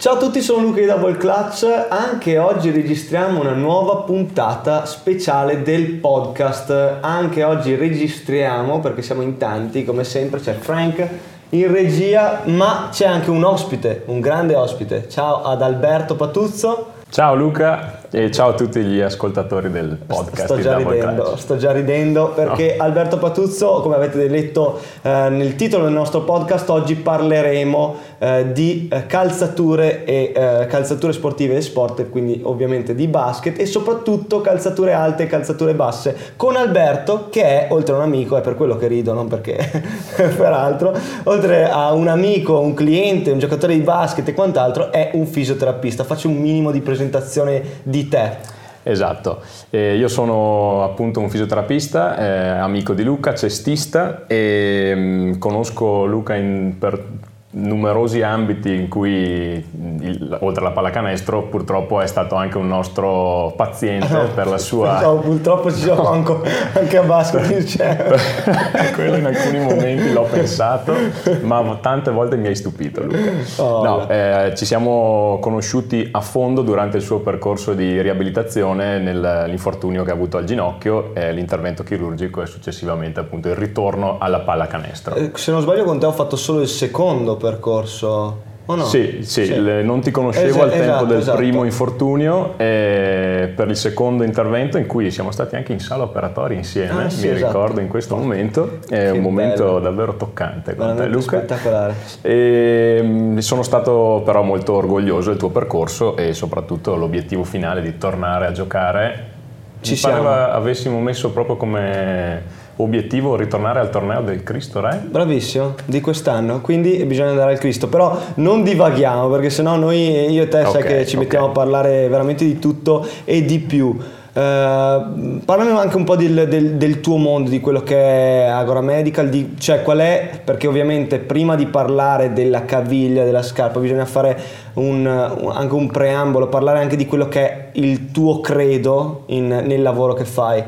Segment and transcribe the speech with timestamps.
[0.00, 1.66] Ciao a tutti, sono Luca di Double Clutch.
[1.90, 7.00] Anche oggi registriamo una nuova puntata speciale del podcast.
[7.02, 11.06] Anche oggi registriamo perché siamo in tanti, come sempre c'è Frank
[11.50, 15.06] in regia, ma c'è anche un ospite, un grande ospite.
[15.06, 16.92] Ciao ad Alberto Patuzzo.
[17.10, 20.44] Ciao Luca, e ciao a tutti gli ascoltatori del podcast.
[20.44, 22.82] Sto già ridendo, sto già ridendo perché no.
[22.82, 28.88] Alberto Patuzzo, come avete letto eh, nel titolo del nostro podcast, oggi parleremo eh, di
[28.90, 34.92] eh, calzature e eh, calzature sportive e sport, quindi ovviamente di basket e soprattutto calzature
[34.92, 38.76] alte e calzature basse con Alberto che è oltre a un amico, è per quello
[38.76, 39.56] che rido, non perché
[40.36, 40.92] peraltro,
[41.24, 46.02] oltre a un amico, un cliente, un giocatore di basket e quant'altro, è un fisioterapista.
[46.02, 48.58] Faccio un minimo di presentazione di di te.
[48.82, 55.38] Esatto, eh, io sono appunto un fisioterapista, eh, amico di Luca, cestista e mh, mm,
[55.38, 57.04] conosco Luca in, per
[57.52, 59.54] numerosi ambiti in cui
[60.00, 65.00] il, oltre alla pallacanestro purtroppo è stato anche un nostro paziente no, per la sua
[65.00, 66.36] no, purtroppo ci gioco anche,
[66.74, 70.94] anche a basket quello in alcuni momenti l'ho pensato
[71.42, 73.18] ma tante volte mi hai stupito Luca.
[73.56, 80.04] Oh, no, eh, ci siamo conosciuti a fondo durante il suo percorso di riabilitazione nell'infortunio
[80.04, 85.16] che ha avuto al ginocchio eh, l'intervento chirurgico e successivamente appunto il ritorno alla pallacanestro.
[85.16, 88.48] Eh, se non sbaglio con te ho fatto solo il secondo percorso.
[88.66, 88.84] Oh no?
[88.84, 89.60] Sì, sì, sì.
[89.60, 91.36] Le, non ti conoscevo es- al tempo esatto, del esatto.
[91.38, 96.56] primo infortunio e per il secondo intervento in cui siamo stati anche in sala operatoria
[96.56, 97.52] insieme, ah, sì, mi esatto.
[97.52, 99.78] ricordo in questo momento, è che un momento bello.
[99.80, 101.38] davvero toccante con te Luca.
[101.38, 101.94] Spettacolare.
[102.22, 107.98] E, mm, sono stato però molto orgoglioso del tuo percorso e soprattutto l'obiettivo finale di
[107.98, 109.38] tornare a giocare.
[109.80, 110.14] Ci mi siamo.
[110.22, 112.42] pareva avessimo messo proprio come
[112.82, 115.02] obiettivo ritornare al torneo del Cristo Re?
[115.08, 120.42] Bravissimo, di quest'anno, quindi bisogna andare al Cristo, però non divaghiamo perché sennò noi, io
[120.42, 121.18] e te, okay, sai che ci okay.
[121.18, 123.96] mettiamo a parlare veramente di tutto e di più.
[124.32, 128.80] Uh, parlami anche un po' del, del, del, tuo mondo, di quello che è Agora
[128.80, 134.04] Medical, di, cioè qual è, perché ovviamente prima di parlare della caviglia, della scarpa, bisogna
[134.04, 134.38] fare
[134.74, 139.82] un, anche un preambolo, parlare anche di quello che è il tuo credo in, nel
[139.82, 140.62] lavoro che fai.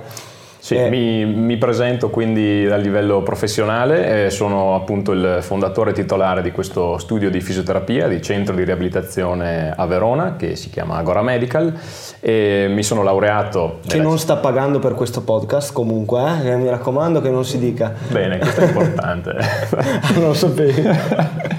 [0.62, 0.88] Sì, eh.
[0.88, 6.98] mi, mi, presento quindi a livello professionale, eh, sono appunto il fondatore titolare di questo
[6.98, 11.76] studio di fisioterapia, di centro di riabilitazione a Verona, che si chiama Agora Medical,
[12.20, 13.80] e mi sono laureato...
[13.84, 16.54] Che non sta pagando per questo podcast comunque, eh?
[16.54, 17.92] mi raccomando che non si dica.
[18.08, 19.34] Bene, questo è importante.
[20.14, 20.80] non lo sapevi.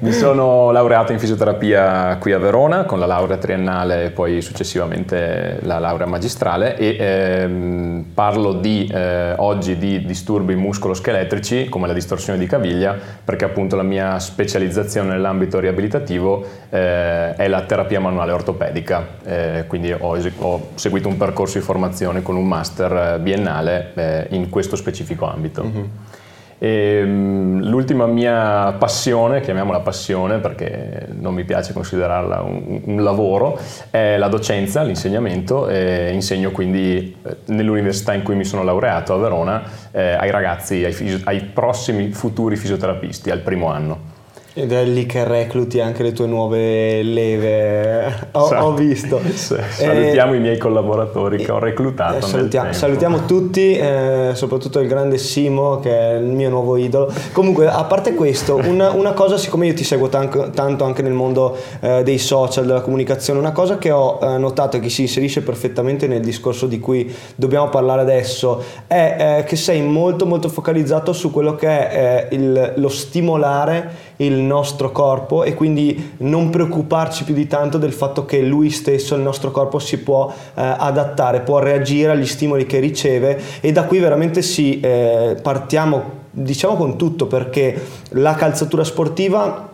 [0.00, 5.58] Mi sono laureato in fisioterapia qui a Verona con la laurea triennale e poi successivamente
[5.62, 12.38] la laurea magistrale e ehm, parlo di, eh, oggi di disturbi muscoloscheletrici come la distorsione
[12.38, 19.04] di caviglia perché appunto la mia specializzazione nell'ambito riabilitativo eh, è la terapia manuale ortopedica,
[19.24, 24.26] eh, quindi ho, ho, seguito un percorso di formazione con un master eh, biennale eh,
[24.30, 25.64] in questo specifico ambito.
[25.64, 25.84] Mm-hmm.
[26.58, 33.58] E, um, l'ultima mia passione, chiamiamola passione perché non mi piace considerarla un, un lavoro,
[33.90, 35.68] è la docenza, l'insegnamento.
[35.68, 40.84] E insegno quindi eh, nell'università in cui mi sono laureato a Verona eh, ai ragazzi,
[40.84, 44.16] ai, ai prossimi futuri fisioterapisti al primo anno.
[44.58, 49.20] Ed è lì che recluti anche le tue nuove leve, ho, ho visto.
[49.32, 52.16] salutiamo eh, i miei collaboratori che ho reclutato.
[52.16, 57.08] Eh, salutiamo, salutiamo, tutti, eh, soprattutto il grande Simo che è il mio nuovo idolo.
[57.30, 61.12] Comunque, a parte questo, una, una cosa, siccome io ti seguo tanto, tanto anche nel
[61.12, 65.02] mondo eh, dei social, della comunicazione, una cosa che ho eh, notato e che si
[65.02, 70.48] inserisce perfettamente nel discorso di cui dobbiamo parlare adesso è eh, che sei molto molto
[70.48, 77.24] focalizzato su quello che è il, lo stimolare il nostro corpo e quindi non preoccuparci
[77.24, 81.40] più di tanto del fatto che lui stesso, il nostro corpo, si può eh, adattare,
[81.40, 86.96] può reagire agli stimoli che riceve e da qui veramente si eh, partiamo diciamo con
[86.96, 89.67] tutto perché la calzatura sportiva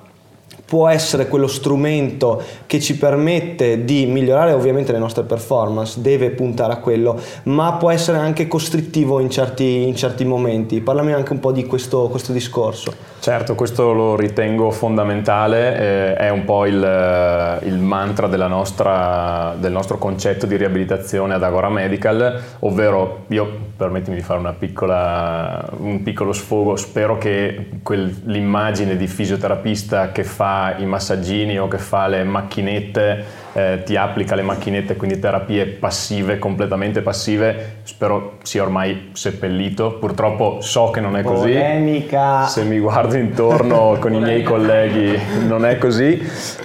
[0.66, 6.72] può essere quello strumento che ci permette di migliorare ovviamente le nostre performance, deve puntare
[6.72, 10.80] a quello, ma può essere anche costrittivo in certi, in certi momenti.
[10.80, 12.92] Parlami anche un po' di questo, questo discorso.
[13.20, 19.72] Certo, questo lo ritengo fondamentale, eh, è un po' il, eh, il mantra nostra, del
[19.72, 26.32] nostro concetto di riabilitazione ad Agora Medical, ovvero io permettimi di fare piccola, un piccolo
[26.32, 33.24] sfogo, spero che quell'immagine di fisioterapista che fa i massaggini o che fa le macchinette
[33.54, 39.94] eh, ti applica le macchinette, quindi terapie passive, completamente passive, spero sia ormai seppellito.
[39.94, 41.52] Purtroppo so che non è così.
[41.52, 42.46] Polemica.
[42.46, 45.16] Se mi guardo intorno con i miei colleghi
[45.46, 46.20] non è così,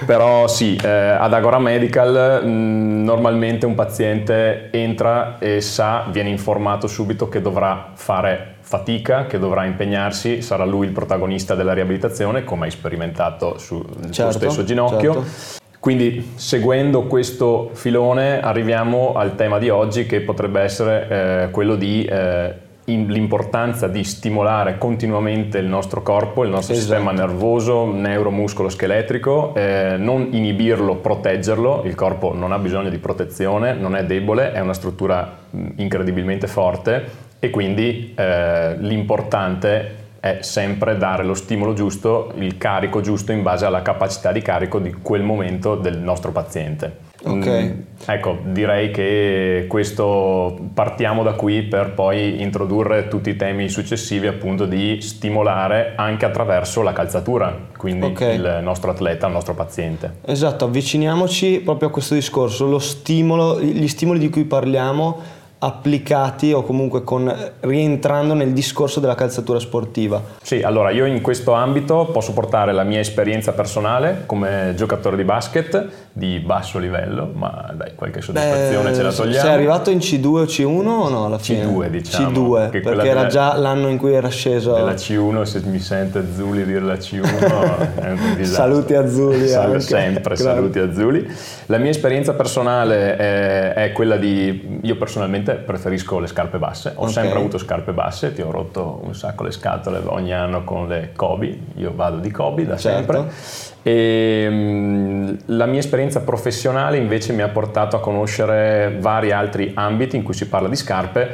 [0.05, 6.29] però sì, eh, ad Agora Medical mh, mm, normalmente un paziente entra e sa, viene
[6.29, 12.43] informato subito che dovrà fare fatica, che dovrà impegnarsi, sarà lui il protagonista della riabilitazione,
[12.43, 15.13] come hai sperimentato sul certo, stesso ginocchio.
[15.13, 21.07] Certo quindi seguendo questo filone arriviamo al tema di oggi che potrebbe essere
[21.45, 22.53] eh, quello di eh,
[22.85, 26.91] l'importanza di stimolare continuamente il nostro corpo, il nostro esatto.
[26.91, 33.73] sistema nervoso, neuromuscolo scheletrico, eh, non inibirlo, proteggerlo, il corpo non ha bisogno di protezione,
[33.73, 35.37] non è debole, è una struttura
[35.75, 43.31] incredibilmente forte e quindi eh, l'importante è sempre dare lo stimolo giusto, il carico giusto
[43.31, 47.07] in base alla capacità di carico di quel momento del nostro paziente.
[47.23, 47.47] Ok.
[47.47, 54.27] Mm, ecco, direi che questo partiamo da qui per poi introdurre tutti i temi successivi
[54.27, 58.35] appunto di stimolare anche attraverso la calzatura, quindi okay.
[58.35, 60.19] il nostro atleta, il nostro paziente.
[60.25, 66.63] Esatto, avviciniamoci proprio a questo discorso, lo stimolo, gli stimoli di cui parliamo applicati o
[66.63, 70.21] comunque con, rientrando nel discorso della calzatura sportiva?
[70.41, 75.23] Sì, allora io in questo ambito posso portare la mia esperienza personale come giocatore di
[75.23, 79.39] basket di basso livello, ma dai, qualche soddisfazione Beh, ce la togliamo.
[79.39, 81.65] Sei arrivato in C2 o C1 o no alla fine?
[81.65, 82.29] C2 diciamo.
[82.29, 84.73] C2, perché era già l'anno in cui era sceso.
[84.73, 88.45] Della C1, se mi sente Azzuli dire la C1 è un.
[88.45, 89.47] Saluti Azzuli.
[89.47, 91.27] Sal- sempre, saluti Azzuli.
[91.67, 96.93] La mia esperienza personale è, è quella di, io personalmente personalmente preferisco le scarpe basse,
[96.95, 97.13] ho okay.
[97.13, 101.11] sempre avuto scarpe basse, ti ho rotto un sacco le scatole ogni anno con le
[101.15, 103.13] Kobe, io vado di Kobe da certo.
[103.13, 103.33] sempre.
[103.81, 110.15] E, um, la mia esperienza professionale invece mi ha portato a conoscere vari altri ambiti
[110.15, 111.27] in cui si parla di scarpe,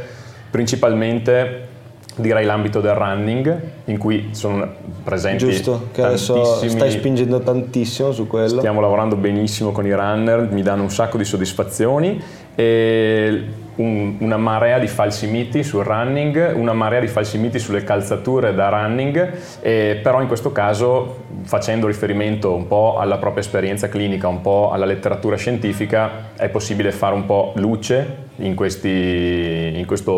[0.50, 1.74] principalmente
[2.18, 4.66] direi l'ambito del running in cui sono
[5.04, 10.50] presenti giusto che adesso stai spingendo tantissimo su quello stiamo lavorando benissimo con i runner
[10.50, 12.24] mi danno un sacco di soddisfazioni
[12.56, 13.44] e
[13.76, 18.54] un, una marea di falsi miti sul running, una marea di falsi miti sulle calzature
[18.54, 19.32] da running,
[19.62, 24.72] eh, però in questo caso facendo riferimento un po' alla propria esperienza clinica, un po'
[24.72, 30.12] alla letteratura scientifica, è possibile fare un po' luce in, questi, in questa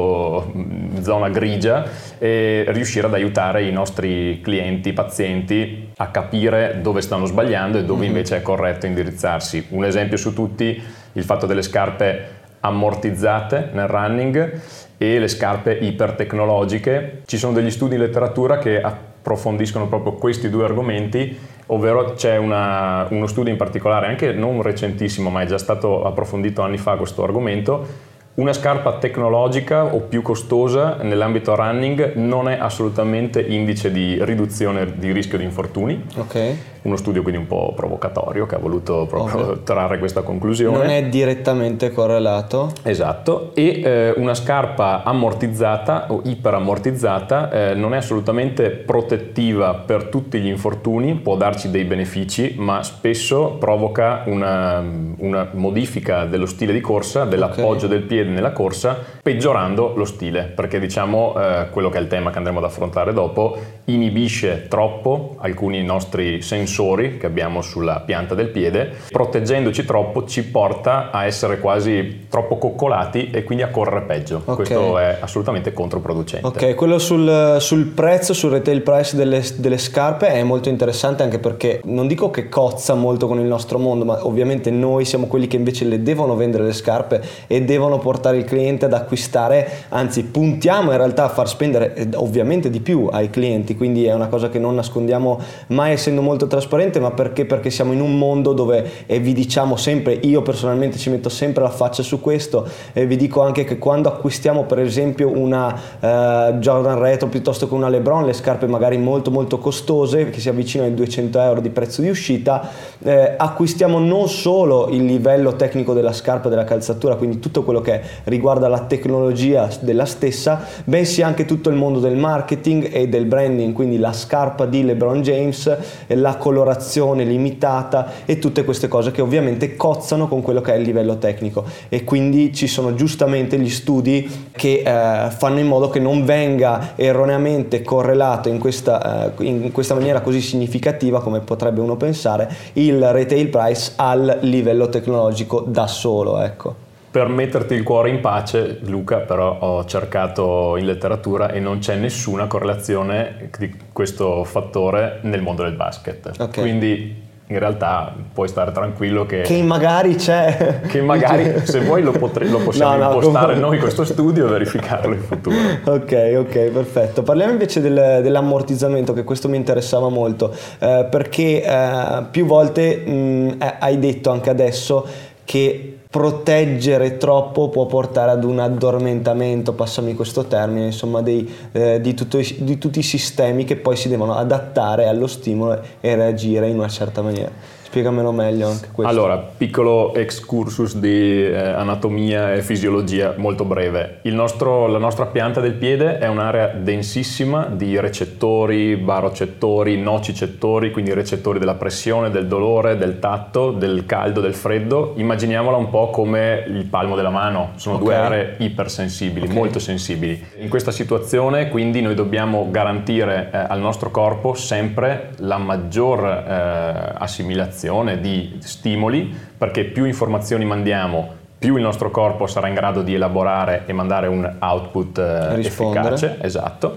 [1.02, 1.86] zona grigia
[2.18, 8.02] e riuscire ad aiutare i nostri clienti, pazienti a capire dove stanno sbagliando e dove
[8.02, 8.10] mm-hmm.
[8.10, 9.68] invece è corretto indirizzarsi.
[9.70, 10.82] Un esempio su tutti,
[11.14, 14.62] il fatto delle scarpe ammortizzate nel running
[14.98, 17.22] e le scarpe ipertecnologiche.
[17.26, 21.38] Ci sono degli studi in letteratura che approfondiscono proprio questi due argomenti,
[21.68, 26.62] ovvero c'è una, uno studio in particolare, anche non recentissimo, ma è già stato approfondito
[26.62, 33.42] anni fa questo argomento, una scarpa tecnologica o più costosa nell'ambito running non è assolutamente
[33.42, 36.06] indice di riduzione di rischio di infortuni.
[36.16, 39.64] Okay uno studio quindi un po' provocatorio che ha voluto proprio Ovvio.
[39.64, 40.78] trarre questa conclusione.
[40.78, 42.72] Non è direttamente correlato.
[42.84, 50.40] Esatto, e eh, una scarpa ammortizzata o iperammortizzata eh, non è assolutamente protettiva per tutti
[50.40, 54.82] gli infortuni, può darci dei benefici, ma spesso provoca una,
[55.18, 57.98] una modifica dello stile di corsa, dell'appoggio okay.
[57.98, 62.32] del piede nella corsa, peggiorando lo stile, perché diciamo eh, quello che è il tema
[62.32, 68.36] che andremo ad affrontare dopo, inibisce troppo alcuni nostri sensori sensori che abbiamo sulla pianta
[68.36, 74.06] del piede, proteggendoci troppo ci porta a essere quasi troppo coccolati e quindi a correre
[74.06, 74.42] peggio.
[74.46, 74.56] Okay.
[74.56, 76.46] Questo è assolutamente controproducente.
[76.46, 81.40] Ok, quello sul, sul prezzo, sul retail price delle, delle, scarpe è molto interessante anche
[81.40, 85.48] perché non dico che cozza molto con il nostro mondo, ma ovviamente noi siamo quelli
[85.48, 90.26] che invece le devono vendere le scarpe e devono portare il cliente ad acquistare, anzi
[90.26, 94.28] puntiamo in realtà a far spendere eh, ovviamente di più ai clienti, quindi è una
[94.28, 97.46] cosa che non nascondiamo mai essendo molto trasparenti trasparente, ma perché?
[97.46, 101.64] Perché siamo in un mondo dove, e vi diciamo sempre, io personalmente ci metto sempre
[101.64, 106.58] la faccia su questo, e vi dico anche che quando acquistiamo per esempio una uh,
[106.58, 110.90] Jordan Retro piuttosto che una LeBron, le scarpe magari molto molto costose, che si avvicinano
[110.90, 112.70] ai 200 euro di prezzo di uscita,
[113.02, 118.02] eh, acquistiamo non solo il livello tecnico della scarpa, della calzatura, quindi tutto quello che
[118.26, 123.74] riguarda la tecnologia della stessa, bensì anche tutto il mondo del marketing e del branding,
[123.74, 129.76] quindi la scarpa di LeBron James, la colorazione limitata e tutte queste cose che ovviamente
[129.76, 134.48] cozzano con quello che è il livello tecnico e quindi ci sono giustamente gli studi
[134.52, 139.94] che eh, fanno in modo che non venga erroneamente correlato in questa, eh, in questa
[139.94, 146.40] maniera così significativa come potrebbe uno pensare il retail price al livello tecnologico da solo
[146.42, 146.87] ecco.
[147.18, 151.96] Per metterti il cuore in pace, Luca, però ho cercato in letteratura e non c'è
[151.96, 156.34] nessuna correlazione di questo fattore nel mondo del basket.
[156.38, 156.62] Okay.
[156.62, 159.42] Quindi in realtà puoi stare tranquillo che...
[159.42, 160.82] Che magari c'è.
[160.88, 163.66] Che magari, se vuoi, lo, potre, lo possiamo no, no, impostare come...
[163.66, 165.56] noi questo studio e verificarlo in futuro.
[165.86, 167.24] Ok, ok, perfetto.
[167.24, 173.56] Parliamo invece del, dell'ammortizzamento, che questo mi interessava molto, eh, perché eh, più volte mh,
[173.58, 180.44] eh, hai detto anche adesso che proteggere troppo può portare ad un addormentamento, passami questo
[180.44, 185.08] termine, insomma dei, eh, di, tutto, di tutti i sistemi che poi si devono adattare
[185.08, 187.52] allo stimolo e reagire in una certa maniera.
[187.88, 189.10] Spiegamelo meglio anche questo.
[189.10, 194.20] Allora, piccolo excursus di eh, anatomia e fisiologia molto breve.
[194.24, 201.60] Nostro, la nostra pianta del piede è un'area densissima di recettori, barocettori, nocicettori, quindi recettori
[201.60, 205.14] della pressione, del dolore, del tatto, del caldo, del freddo.
[205.16, 208.06] Immaginiamola un po' come il palmo della mano, sono okay.
[208.06, 209.56] due aree ipersensibili, okay.
[209.56, 210.46] molto sensibili.
[210.58, 217.14] In questa situazione quindi noi dobbiamo garantire eh, al nostro corpo sempre la maggior eh,
[217.18, 223.02] assimilazione combinazione di stimoli perché più informazioni mandiamo più il nostro corpo sarà in grado
[223.02, 226.96] di elaborare e mandare un output eh, efficace, esatto.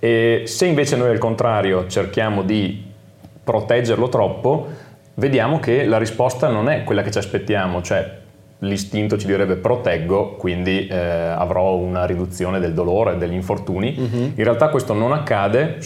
[0.00, 2.90] E se invece noi al contrario cerchiamo di
[3.44, 4.66] proteggerlo troppo,
[5.14, 8.18] vediamo che la risposta non è quella che ci aspettiamo, cioè
[8.60, 13.94] l'istinto ci direbbe proteggo, quindi eh, avrò una riduzione del dolore, degli infortuni.
[13.98, 14.32] Uh-huh.
[14.34, 15.78] In realtà questo non accade,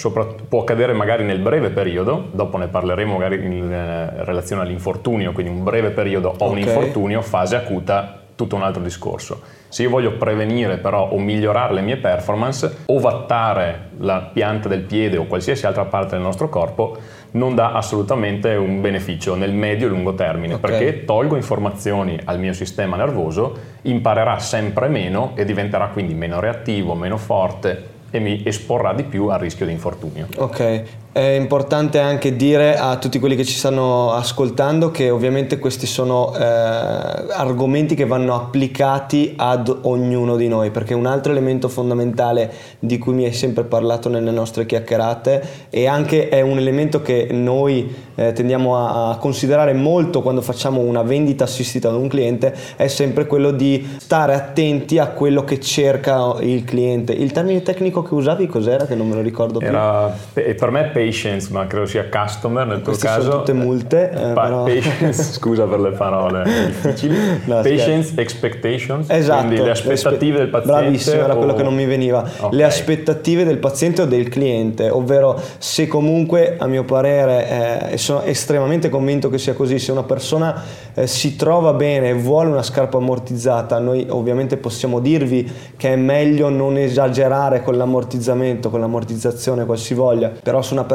[0.49, 5.53] può accadere magari nel breve periodo, dopo ne parleremo magari in eh, relazione all'infortunio, quindi
[5.53, 6.51] un breve periodo o okay.
[6.51, 9.41] un infortunio, fase acuta, tutto un altro discorso.
[9.69, 15.17] Se io voglio prevenire però o migliorare le mie performance, ovattare la pianta del piede
[15.17, 16.97] o qualsiasi altra parte del nostro corpo
[17.35, 20.71] non dà assolutamente un beneficio nel medio e lungo termine, okay.
[20.71, 26.95] perché tolgo informazioni al mio sistema nervoso, imparerà sempre meno e diventerà quindi meno reattivo,
[26.95, 30.29] meno forte e mi esporrà di più al rischio di infortunio.
[30.37, 30.83] Ok,
[31.15, 36.35] è importante anche dire a tutti quelli che ci stanno ascoltando che ovviamente questi sono
[36.35, 42.99] eh, argomenti che vanno applicati ad ognuno di noi, perché un altro elemento fondamentale di
[42.99, 47.95] cui mi hai sempre parlato nelle nostre chiacchierate e anche è un elemento che noi
[48.17, 52.89] eh, tendiamo a, a considerare molto quando facciamo una vendita assistita ad un cliente, è
[52.89, 57.13] sempre quello di stare attenti a quello che cerca il cliente.
[57.13, 59.69] Il termine tecnico che usavi cos'era che non me lo ricordo più?
[59.69, 63.31] Era, per me patience, ma credo sia customer nel Queste tuo caso.
[63.31, 64.11] Sono tutte multe.
[64.11, 64.65] Eh, pa- però...
[64.65, 67.13] patience, scusa per le parole difficili.
[67.45, 68.21] No, patience, scherzo.
[68.21, 70.81] expectations, esatto, quindi le aspettative del paziente.
[70.81, 71.37] Bravissimo, era o...
[71.37, 72.21] quello che non mi veniva.
[72.21, 72.57] Okay.
[72.57, 77.99] Le aspettative del paziente o del cliente, ovvero se comunque, a mio parere, eh, e
[77.99, 80.63] sono estremamente convinto che sia così, se una persona
[80.95, 85.97] eh, si trova bene e vuole una scarpa ammortizzata, noi ovviamente possiamo dirvi che è
[85.97, 90.94] meglio non esagerare con l'ammortizzamento, con l'ammortizzazione, qualsivoglia, però se una persona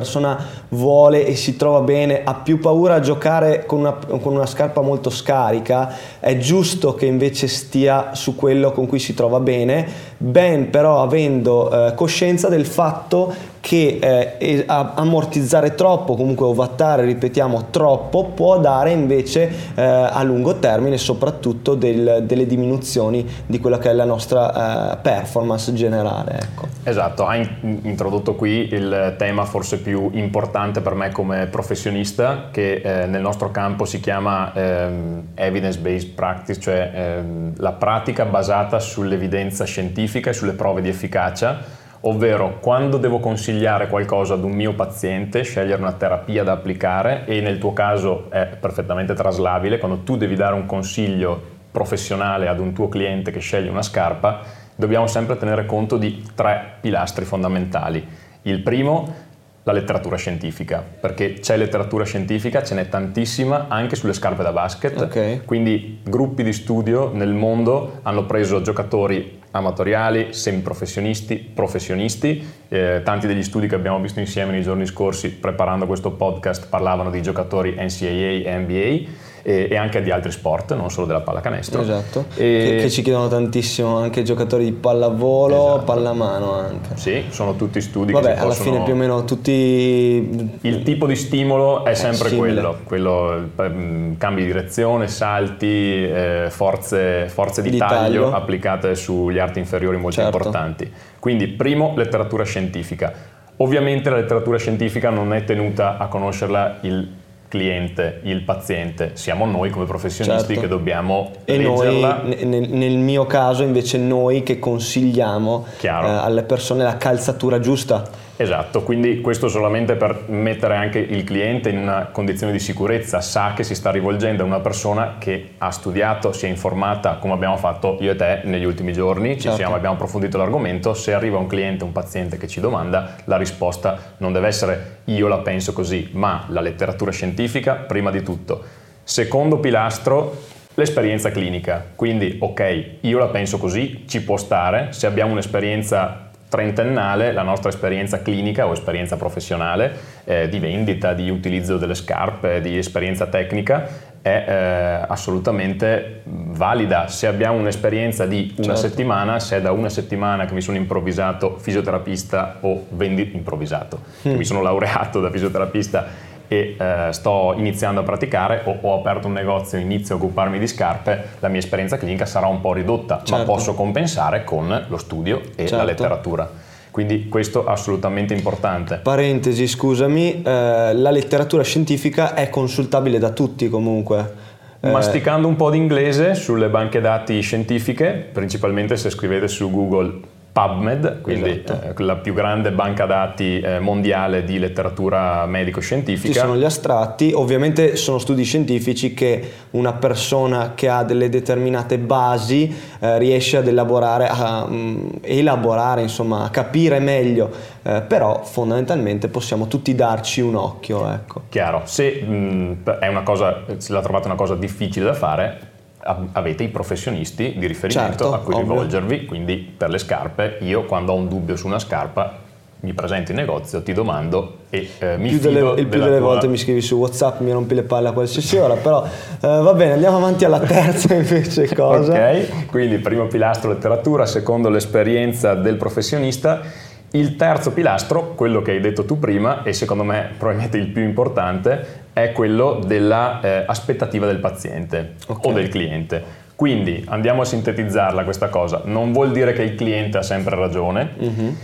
[0.69, 4.81] vuole e si trova bene, ha più paura a giocare con una, con una scarpa
[4.81, 10.69] molto scarica, è giusto che invece stia su quello con cui si trova bene, ben
[10.69, 13.99] però avendo eh, coscienza del fatto che
[14.37, 21.75] eh, ammortizzare troppo, comunque ovattare, ripetiamo, troppo, può dare invece eh, a lungo termine soprattutto
[21.75, 26.39] del, delle diminuzioni di quella che è la nostra eh, performance generale.
[26.41, 26.67] Ecco.
[26.83, 27.47] Esatto, hai
[27.83, 33.51] introdotto qui il tema forse più importante per me come professionista che eh, nel nostro
[33.51, 40.53] campo si chiama ehm, evidence-based practice, cioè ehm, la pratica basata sull'evidenza scientifica e sulle
[40.53, 46.43] prove di efficacia ovvero quando devo consigliare qualcosa ad un mio paziente, scegliere una terapia
[46.43, 51.57] da applicare e nel tuo caso è perfettamente traslabile, quando tu devi dare un consiglio
[51.71, 54.41] professionale ad un tuo cliente che sceglie una scarpa,
[54.75, 58.07] dobbiamo sempre tenere conto di tre pilastri fondamentali.
[58.43, 59.27] Il primo
[59.69, 64.99] la letteratura scientifica, perché c'è letteratura scientifica, ce n'è tantissima anche sulle scarpe da basket,
[64.99, 65.41] okay.
[65.45, 72.43] quindi gruppi di studio nel mondo hanno preso giocatori amatoriali, semiprofessionisti, professionisti.
[72.67, 77.09] Eh, tanti degli studi che abbiamo visto insieme nei giorni scorsi preparando questo podcast parlavano
[77.09, 81.81] di giocatori NCAA e NBA e, e, anche di altri sport, non solo della pallacanestro.
[81.81, 82.75] Esatto, e...
[82.75, 85.83] che, che, ci chiedono tantissimo anche giocatori di pallavolo, esatto.
[85.85, 86.89] pallamano anche.
[86.93, 88.71] Sì, sono tutti studi Vabbè, alla possono...
[88.71, 90.59] fine più o meno tutti...
[90.61, 97.27] Il tipo di stimolo è sempre quello, quello mm, cambi di direzione, salti, eh, forze,
[97.27, 100.37] forze di, di taglio, taglio, applicate sugli arti inferiori molto certo.
[100.37, 100.91] importanti.
[101.17, 103.11] Quindi primo, letteratura scientifica.
[103.57, 107.17] Ovviamente la letteratura scientifica non è tenuta a conoscerla il
[107.49, 110.61] cliente, il paziente, siamo noi come professionisti certo.
[110.61, 112.21] che dobbiamo e leggerla.
[112.23, 118.27] Noi, nel, nel, mio caso invece noi che consigliamo eh, alle persone la calzatura giusta.
[118.41, 123.51] Esatto, quindi questo solamente per mettere anche il cliente in una condizione di sicurezza, sa
[123.53, 127.57] che si sta rivolgendo a una persona che ha studiato, si è informata come abbiamo
[127.57, 129.57] fatto io e te negli ultimi giorni, certo.
[129.57, 134.13] siamo, abbiamo approfondito l'argomento, se arriva un cliente, un paziente che ci domanda, la risposta
[134.19, 138.63] non deve essere io la penso così, ma la letteratura scientifica prima di tutto.
[139.03, 140.43] Secondo pilastro,
[140.75, 147.31] l'esperienza clinica, quindi ok, io la penso così, ci può stare, se abbiamo un'esperienza trentennale
[147.31, 152.77] la nostra esperienza clinica o esperienza professionale eh, di vendita, di utilizzo delle scarpe, di
[152.77, 153.87] esperienza tecnica
[154.21, 157.07] è eh, assolutamente valida.
[157.07, 158.81] Se abbiamo un'esperienza di una certo.
[158.81, 164.31] settimana, se è da una settimana che mi sono improvvisato fisioterapista o vendi improvvisato, mm.
[164.31, 169.27] che mi sono laureato da fisioterapista e eh, sto iniziando a praticare o ho aperto
[169.27, 172.73] un negozio e inizio a occuparmi di scarpe, la mia esperienza clinica sarà un po'
[172.73, 173.37] ridotta, certo.
[173.37, 175.75] ma posso compensare con lo studio e certo.
[175.77, 176.49] la letteratura.
[176.89, 178.97] Quindi questo è assolutamente importante.
[178.97, 184.47] Parentesi, scusami, eh, la letteratura scientifica è consultabile da tutti comunque.
[184.79, 190.37] Eh, Masticando un po' di inglese sulle banche dati scientifiche, principalmente se scrivete su Google
[190.59, 192.01] PubMed, quindi esatto.
[192.01, 196.33] eh, la più grande banca dati eh, mondiale di letteratura medico-scientifica.
[196.33, 201.97] Ci sono gli astratti, ovviamente sono studi scientifici che una persona che ha delle determinate
[201.97, 207.49] basi eh, riesce ad elaborare, a um, elaborare, insomma, a capire meglio,
[207.83, 211.09] eh, però fondamentalmente possiamo tutti darci un occhio.
[211.09, 211.43] Ecco.
[211.47, 215.68] Chiaro, se mh, è una cosa, se la trovate una cosa difficile da fare,
[216.01, 218.67] avete i professionisti di riferimento certo, a cui ovvio.
[218.67, 222.47] rivolgervi, quindi per le scarpe io quando ho un dubbio su una scarpa
[222.81, 226.27] mi presento in negozio, ti domando e eh, mi più delle, Il più delle tua...
[226.27, 229.07] volte mi scrivi su Whatsapp, mi rompi le palle a qualsiasi ora, però eh,
[229.41, 232.13] va bene, andiamo avanti alla terza invece cosa.
[232.13, 236.87] ok, quindi primo pilastro letteratura, secondo l'esperienza del professionista.
[237.11, 241.01] Il terzo pilastro, quello che hai detto tu prima, e secondo me probabilmente il più
[241.03, 245.51] importante, è quello dell'aspettativa eh, del paziente okay.
[245.51, 246.23] o del cliente.
[246.55, 251.13] Quindi andiamo a sintetizzarla questa cosa, non vuol dire che il cliente ha sempre ragione,
[251.17, 251.55] uh-huh.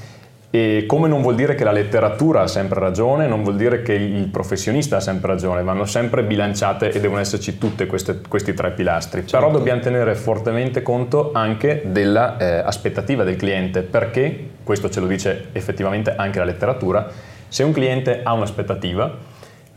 [0.56, 3.92] E come non vuol dire che la letteratura ha sempre ragione, non vuol dire che
[3.92, 9.28] il professionista ha sempre ragione, vanno sempre bilanciate e devono esserci tutti questi tre pilastri.
[9.28, 9.38] Certo.
[9.38, 15.48] Però dobbiamo tenere fortemente conto anche dell'aspettativa eh, del cliente, perché, questo ce lo dice
[15.52, 17.06] effettivamente anche la letteratura,
[17.50, 19.14] se un cliente ha un'aspettativa,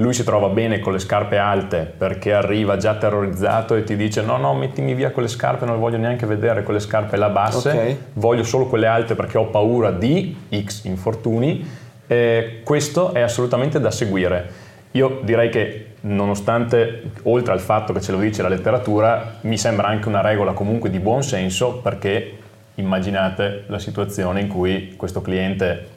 [0.00, 4.22] lui si trova bene con le scarpe alte perché arriva già terrorizzato e ti dice
[4.22, 7.70] no no mettimi via quelle scarpe non le voglio neanche vedere quelle scarpe là basse.
[7.70, 7.98] Okay.
[8.14, 11.68] voglio solo quelle alte perché ho paura di x infortuni.
[12.06, 14.66] Eh, questo è assolutamente da seguire.
[14.92, 19.88] Io direi che nonostante oltre al fatto che ce lo dice la letteratura mi sembra
[19.88, 22.37] anche una regola comunque di buon senso perché
[22.76, 25.96] immaginate la situazione in cui questo cliente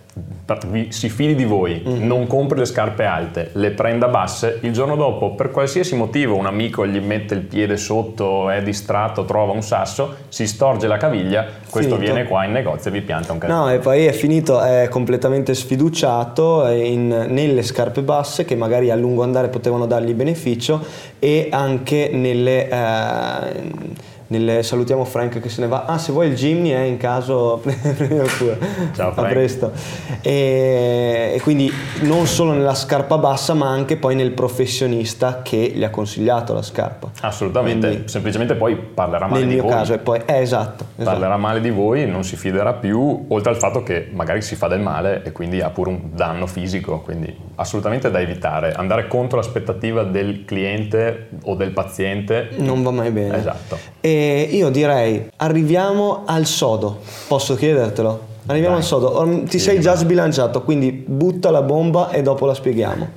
[0.89, 2.05] si fidi di voi, mm.
[2.05, 6.45] non compri le scarpe alte, le prenda basse, il giorno dopo per qualsiasi motivo un
[6.45, 11.45] amico gli mette il piede sotto, è distratto, trova un sasso, si storge la caviglia,
[11.69, 12.13] questo finito.
[12.13, 13.59] viene qua in negozio e vi pianta un casino.
[13.59, 18.95] No, e poi è finito, è completamente sfiduciato in, nelle scarpe basse che magari a
[18.95, 20.83] lungo andare potevano dargli beneficio
[21.19, 22.67] e anche nelle...
[22.67, 25.85] Eh, nelle, salutiamo Frank che se ne va.
[25.85, 27.61] Ah, se vuoi il Jimny è in caso.
[28.95, 29.17] Ciao Frank.
[29.17, 29.71] A presto.
[30.21, 35.83] E, e, quindi non solo nella scarpa bassa, ma anche poi nel professionista che gli
[35.83, 37.11] ha consigliato la scarpa.
[37.21, 39.55] Assolutamente, quindi, semplicemente poi parlerà male di voi.
[39.55, 41.03] Nel mio caso, e poi eh, esatto, esatto.
[41.03, 44.67] Parlerà male di voi, non si fiderà più, oltre al fatto che magari si fa
[44.67, 48.71] del male e quindi ha pure un danno fisico, quindi assolutamente da evitare.
[48.71, 53.37] Andare contro l'aspettativa del cliente o del paziente non va mai bene.
[53.37, 53.77] Esatto.
[53.99, 54.20] E
[54.51, 58.29] io direi arriviamo al sodo, posso chiedertelo?
[58.47, 58.83] Arriviamo Dai.
[58.83, 63.09] al sodo, ti sei già sbilanciato, quindi butta la bomba e dopo la spieghiamo.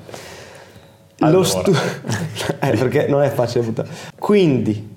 [1.20, 1.38] Allora.
[1.38, 1.72] Lo stu-
[2.60, 3.88] eh, perché non è facile buttare.
[4.18, 4.92] Quindi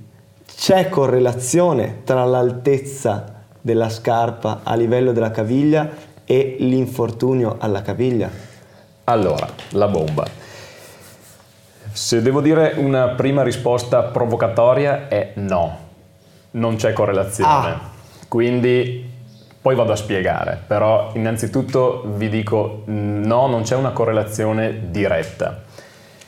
[0.55, 5.89] c'è correlazione tra l'altezza della scarpa a livello della caviglia
[6.25, 8.29] e l'infortunio alla caviglia?
[9.05, 10.27] Allora, la bomba
[11.93, 15.86] Se devo dire una prima risposta provocatoria è no,
[16.51, 17.67] non c'è correlazione.
[17.67, 17.79] Ah.
[18.27, 19.09] Quindi
[19.61, 25.63] poi vado a spiegare, però innanzitutto vi dico no, non c'è una correlazione diretta.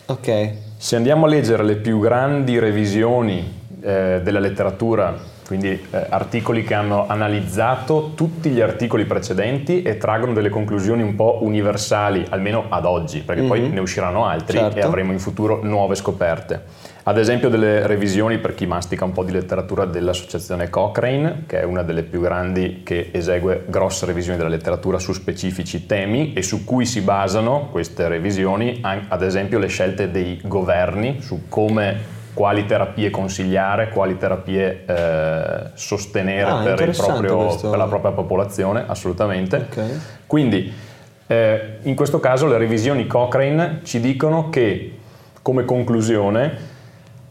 [0.05, 0.51] Ok.
[0.77, 6.73] Se andiamo a leggere le più grandi revisioni eh, della letteratura, quindi eh, articoli che
[6.73, 12.85] hanno analizzato tutti gli articoli precedenti e traggono delle conclusioni un po' universali, almeno ad
[12.85, 13.73] oggi, perché poi Mhm.
[13.73, 14.77] ne usciranno altri Certo.
[14.77, 16.63] e avremo in futuro nuove scoperte.
[17.09, 21.63] Ad esempio delle revisioni per chi mastica un po' di letteratura dell'associazione Cochrane, che è
[21.63, 26.63] una delle più grandi che esegue grosse revisioni della letteratura su specifici temi e su
[26.63, 31.97] cui si basano queste revisioni, ad esempio le scelte dei governi su come
[32.35, 39.55] quali terapie consigliare, quali terapie eh, sostenere Ah, per, proprio- per la propria popolazione, assolutamente.
[39.55, 39.83] Ok.
[40.27, 40.71] Quindi
[41.25, 44.93] eh, in questo caso le revisioni Cochrane ci dicono che
[45.41, 46.68] come conclusione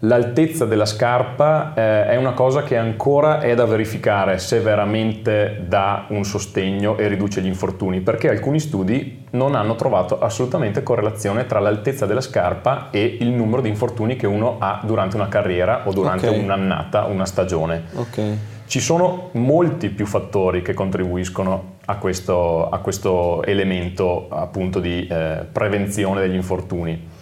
[0.00, 6.06] l'altezza della scarpa eh, è una cosa che ancora è da verificare se veramente dà
[6.08, 11.58] un sostegno e riduce gli infortuni, perché alcuni studi non hanno trovato assolutamente correlazione tra
[11.58, 15.92] l'altezza della scarpa e il numero di infortuni che uno ha durante una carriera o
[15.92, 16.42] durante Ok.
[16.42, 17.84] un'annata, una stagione.
[17.94, 18.22] Ok.
[18.66, 25.46] Ci sono molti più fattori che contribuiscono a questo, a questo elemento appunto di eh,
[25.50, 27.16] prevenzione degli infortuni.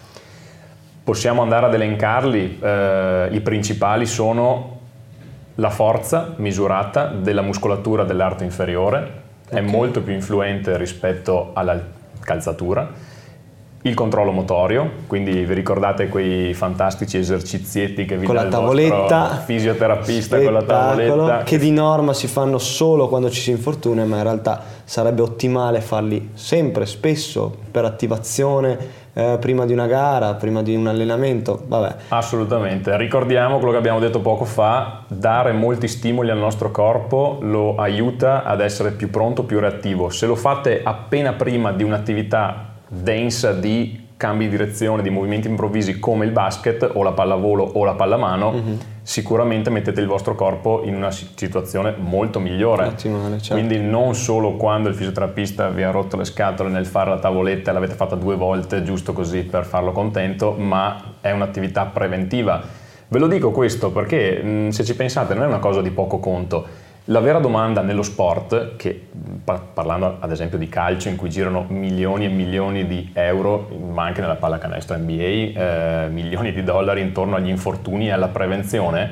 [1.07, 4.79] Possiamo andare ad elencarli, eh, i principali sono
[5.55, 9.71] la forza misurata della muscolatura dell'arto inferiore, è Ok.
[9.71, 11.81] molto più influente rispetto alla
[12.19, 12.91] calzatura,
[13.83, 18.53] il controllo motorio, quindi vi ricordate quei fantastici esercizietti che vi Con dà la il
[18.53, 19.43] tavoletta.
[19.45, 24.17] fisioterapista con la tavoletta Che di norma si fanno solo quando ci si infortuna, ma
[24.17, 30.63] in realtà sarebbe ottimale farli sempre, spesso, per attivazione, eh, prima di una gara, prima
[30.63, 31.63] di un allenamento.
[31.67, 31.95] Vabbè.
[32.09, 37.77] Assolutamente, ricordiamo quello che abbiamo detto poco fa, dare molti stimoli al nostro corpo lo
[37.77, 40.11] aiuta ad essere più pronto, più reattivo.
[40.11, 45.99] Se lo fate appena prima di un'attività densa di cambi di direzione, di movimenti improvvisi
[45.99, 48.79] come il basket o la pallavolo o la pallamano, Mhm.
[49.07, 52.87] Sicuramente mettete il vostro corpo in una si- situazione molto migliore.
[52.87, 53.55] Ottimale, certo.
[53.55, 57.71] Quindi non solo quando il fisioterapista vi ha rotto le scatole nel fare la tavoletta
[57.71, 62.61] e l'avete fatta due volte giusto così per farlo contento, ma è un'attività preventiva.
[63.07, 66.67] Ve lo dico questo perché se ci pensate non è una cosa di poco conto.
[67.09, 69.01] La vera domanda nello sport, che
[69.45, 74.07] pa- parlando ad esempio di calcio in cui girano milioni e milioni di euro, ma
[74.07, 79.09] anche nella pallacanestro NBA, eh, milioni di dollari intorno agli infortuni e alla prevenzione,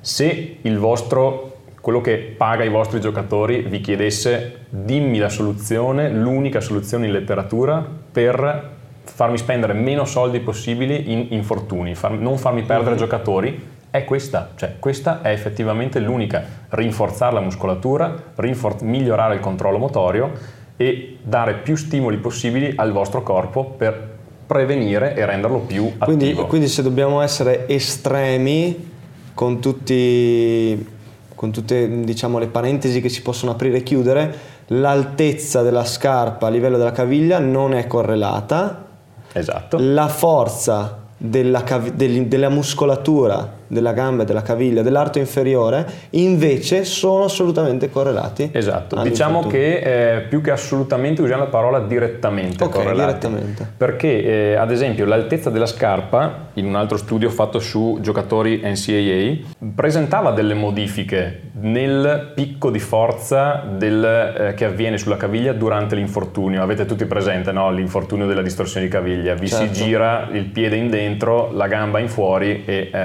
[0.00, 6.62] se il vostro, quello che paga i vostri giocatori vi chiedesse dimmi la soluzione, l'unica
[6.62, 12.96] soluzione in letteratura per farmi spendere meno soldi possibili in infortuni, far- non farmi perdere
[12.96, 19.78] giocatori, è questa, cioè questa è effettivamente l'unica, rinforzare la muscolatura, rinfor- migliorare il controllo
[19.78, 20.30] motorio
[20.76, 26.46] e dare più stimoli possibili al vostro corpo per prevenire e renderlo più Quindi, attivo.
[26.46, 28.90] quindi se dobbiamo essere estremi
[29.34, 30.86] con, tutti,
[31.34, 34.34] con tutte diciamo, le parentesi che si possono aprire e chiudere,
[34.68, 38.84] l'altezza della scarpa a livello della caviglia non è correlata,
[39.32, 39.76] Esatto.
[39.80, 41.62] la forza della,
[41.94, 48.50] del- della muscolatura della gamba della caviglia dell'arto inferiore invece sono assolutamente correlati.
[48.52, 53.26] Esatto, diciamo che eh, più che assolutamente usiamo la parola direttamente Ok, correlati.
[53.28, 53.72] direttamente.
[53.76, 59.66] Perché eh, ad esempio l'altezza della scarpa, in un altro studio fatto su giocatori NCAA,
[59.74, 66.62] presentava delle modifiche nel picco di forza del, eh, che avviene sulla caviglia durante l'infortunio.
[66.62, 67.70] Avete tutti presente no?
[67.70, 69.74] l'infortunio della distorsione di caviglia, vi Certo.
[69.74, 72.98] si gira il piede in dentro, la gamba in fuori e eh,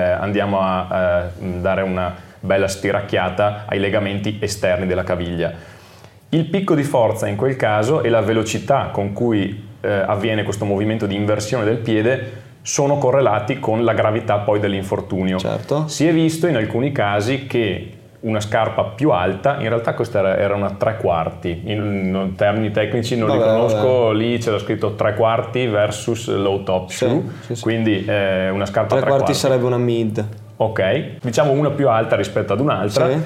[0.54, 5.52] andiamo a eh, dare una bella stiracchiata ai legamenti esterni della caviglia.
[6.30, 10.66] Il picco di forza in quel caso e la velocità con cui eh, avviene questo
[10.66, 15.38] movimento di inversione del piede sono correlati con la gravità poi dell'infortunio.
[15.38, 15.88] Certo.
[15.88, 20.38] Si è visto in alcuni casi che una scarpa più alta, in realtà questa era,
[20.38, 24.96] era una tre quarti, in, in termini tecnici non li Vabbè, conosco, lì c'era scritto
[24.96, 27.62] tre quarti versus low top Sì, shoe, sì, sì.
[27.62, 29.34] quindi eh, una scarpa Tre tre quarti quarti.
[29.40, 30.26] sarebbe una mid.
[30.64, 33.18] Ok, diciamo una più alta rispetto ad un'altra, Sì.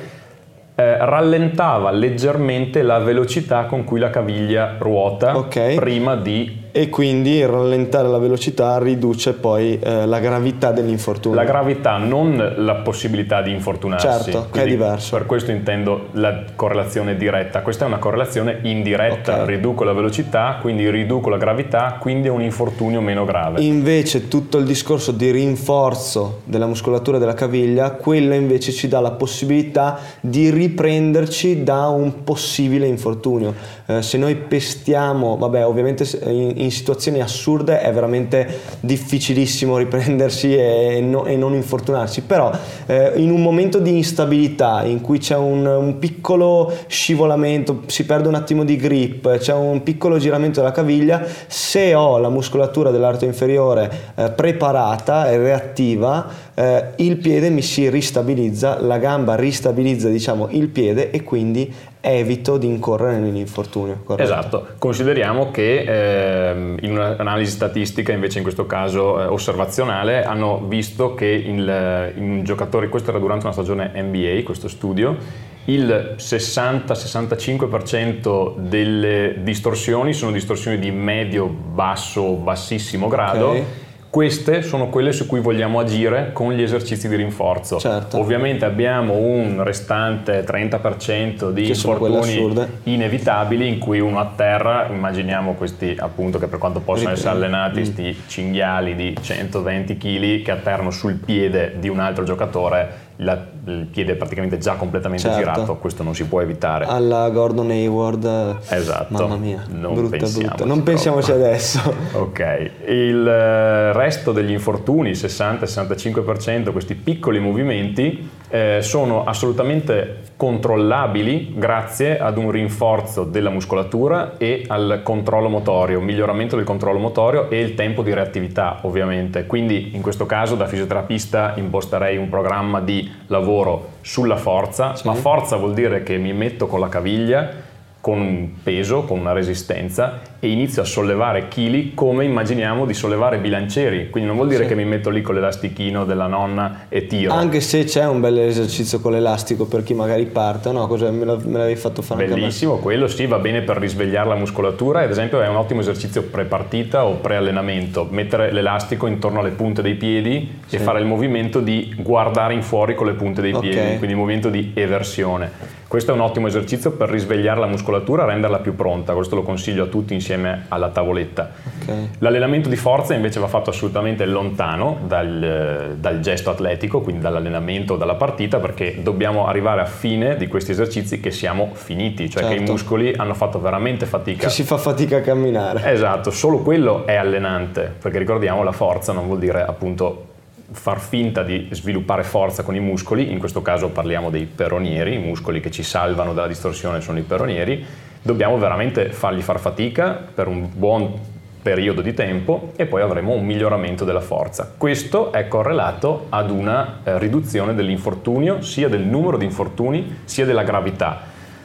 [0.75, 5.75] eh, rallentava leggermente la velocità con cui la caviglia ruota Ok.
[5.75, 11.35] prima di E quindi rallentare la velocità riduce poi eh, la gravità dell'infortunio.
[11.35, 14.05] La gravità, non la possibilità di infortunarsi.
[14.05, 15.17] Certo, che è diverso.
[15.17, 17.63] Per questo intendo la correlazione diretta.
[17.63, 19.41] Questa è una correlazione indiretta.
[19.41, 19.55] Okay.
[19.55, 23.59] Riduco la velocità, quindi riduco la gravità, quindi è un infortunio meno grave.
[23.61, 29.13] Invece tutto il discorso di rinforzo della muscolatura della caviglia, quello invece ci dà la
[29.13, 33.55] possibilità di riprenderci da un possibile infortunio.
[33.89, 40.99] Eh, se noi pestiamo, vabbè, ovviamente in, in, situazioni assurde è veramente difficilissimo riprendersi e,
[40.99, 42.51] no, e non infortunarsi, però
[42.85, 48.27] eh, in un momento di instabilità in cui c'è un, un, piccolo scivolamento, si perde
[48.27, 53.23] un attimo di grip, c'è un piccolo giramento della caviglia, se ho la muscolatura dell'arto
[53.23, 60.49] inferiore eh, preparata e reattiva, eh, il piede mi si ristabilizza, la gamba ristabilizza diciamo
[60.51, 61.73] il piede e quindi
[62.07, 63.99] evito di incorrere nell'infortunio.
[64.03, 64.31] Corretto?
[64.31, 71.13] Esatto, consideriamo che eh, in un'analisi statistica, invece in questo caso eh, osservazionale, hanno visto
[71.13, 79.35] che il, in giocatori, questo era durante una stagione NBA, questo studio, il 60-65% delle
[79.41, 83.49] distorsioni sono distorsioni di medio, basso, bassissimo grado.
[83.49, 87.77] Okay queste sono quelle su cui vogliamo agire con gli esercizi di rinforzo.
[87.79, 88.17] Certo.
[88.19, 95.53] Ovviamente abbiamo un restante 30% di che infortuni inevitabili in cui uno a terra, immaginiamo
[95.53, 98.27] questi appunto che per quanto possono essere allenati, questi mm.
[98.27, 104.13] cinghiali di 120 kg che atterrano sul piede di un altro giocatore la, il piede
[104.13, 105.39] è praticamente già completamente certo.
[105.39, 106.85] girato, questo non si può evitare.
[106.85, 109.13] Alla Gordon Hayward, esatto.
[109.13, 110.65] mamma mia, non brutta, pensiamoci brutta.
[110.65, 111.93] Non pensiamoci adesso.
[112.13, 122.19] ok, il eh, resto degli infortuni, 60-65%, questi piccoli movimenti, eh, sono assolutamente controllabili grazie
[122.19, 127.75] ad un rinforzo della muscolatura e al controllo motorio, miglioramento del controllo motorio e il
[127.75, 129.45] tempo di reattività ovviamente.
[129.45, 135.07] Quindi in questo caso da fisioterapista imposterei un programma di lavoro sulla forza, sì.
[135.07, 137.65] ma forza vuol dire che mi metto con la caviglia
[137.99, 143.39] con un peso, con una resistenza e inizio a sollevare chili come immaginiamo di sollevare
[143.39, 144.09] bilancieri.
[144.09, 144.69] Quindi non vuol dire sì.
[144.69, 147.33] che mi metto lì con l'elastichino della nonna e tiro.
[147.33, 150.85] Anche se c'è un bel esercizio con l'elastico per chi magari parte, no?
[150.87, 152.25] Cosa me, l'avevi fatto fare?
[152.25, 155.01] Bellissimo, quello sì, va bene per risvegliare la muscolatura.
[155.01, 158.07] Ad esempio è un ottimo esercizio pre-partita o pre-allenamento.
[158.09, 160.75] Mettere l'elastico intorno alle punte dei piedi sì.
[160.75, 163.69] e fare il movimento di guardare in fuori con le punte dei okay.
[163.69, 165.75] piedi, quindi il movimento di eversione.
[165.87, 169.43] Questo è un ottimo esercizio per risvegliare la muscolatura e renderla più pronta, questo lo
[169.43, 171.51] consiglio a tutti insieme alla tavoletta.
[171.83, 172.09] Okay.
[172.19, 177.97] L'allenamento di forza invece va fatto assolutamente lontano dal, dal gesto atletico, quindi dall'allenamento o
[177.97, 182.47] dalla partita, perché dobbiamo arrivare a fine di questi esercizi che siamo finiti, cioè certo.
[182.47, 182.71] che i certo.
[182.71, 184.47] muscoli hanno fatto veramente fatica.
[184.47, 185.91] Che si fa fatica a camminare.
[185.91, 190.35] Esatto, solo quello è allenante, perché ricordiamo la forza non vuol dire appunto
[190.69, 195.19] far finta di sviluppare forza con i muscoli, in questo caso parliamo dei peronieri, i
[195.19, 197.85] muscoli che ci salvano dalla distorsione sono i peronieri,
[198.27, 201.13] dobbiamo veramente fargli far fatica per un buon
[201.61, 204.73] periodo di tempo e poi avremo un miglioramento della forza.
[204.77, 210.63] Questo è correlato ad una eh, riduzione dell'infortunio, sia del numero di infortuni sia della
[210.63, 211.21] gravità.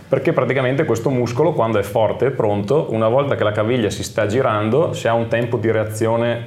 [0.08, 4.04] Perché praticamente questo muscolo, quando è forte e pronto, una volta che la caviglia si
[4.04, 6.46] sta girando, se ha un tempo di reazione